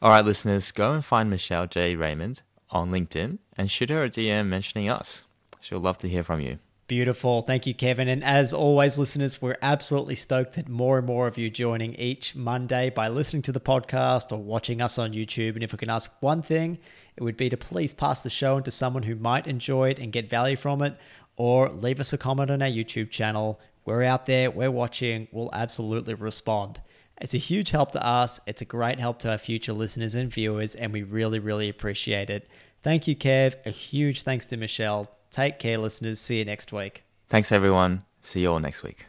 [0.02, 1.96] All right, listeners, go and find Michelle J.
[1.96, 2.42] Raymond
[2.72, 5.24] on LinkedIn and shoot her a DM mentioning us.
[5.60, 6.60] She'll love to hear from you.
[6.92, 7.44] Beautiful.
[7.44, 8.10] Thank you, Kevin.
[8.10, 12.36] And as always, listeners, we're absolutely stoked that more and more of you joining each
[12.36, 15.54] Monday by listening to the podcast or watching us on YouTube.
[15.54, 16.80] And if we can ask one thing,
[17.16, 20.00] it would be to please pass the show on to someone who might enjoy it
[20.00, 20.98] and get value from it,
[21.38, 23.62] or leave us a comment on our YouTube channel.
[23.86, 26.82] We're out there, we're watching, we'll absolutely respond.
[27.22, 28.42] It's a huge help to us.
[28.46, 32.30] It's a great help to our future listeners and viewers, and we really, really appreciate
[32.30, 32.50] it.
[32.84, 33.56] Thank you, Kev.
[33.66, 35.21] A huge thanks to Michelle.
[35.32, 36.20] Take care, listeners.
[36.20, 37.04] See you next week.
[37.30, 38.04] Thanks, everyone.
[38.22, 39.06] See you all next week.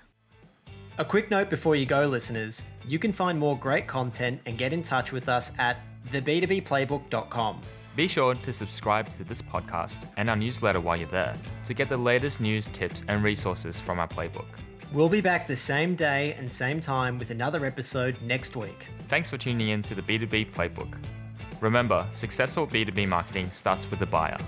[0.98, 4.72] A quick note before you go, listeners you can find more great content and get
[4.72, 5.78] in touch with us at
[6.10, 7.60] theb2bplaybook.com.
[7.94, 11.88] Be sure to subscribe to this podcast and our newsletter while you're there to get
[11.88, 14.46] the latest news, tips, and resources from our playbook.
[14.92, 18.88] We'll be back the same day and same time with another episode next week.
[19.08, 20.98] Thanks for tuning in to the B2B Playbook.
[21.60, 24.38] Remember, successful B2B marketing starts with the buyer.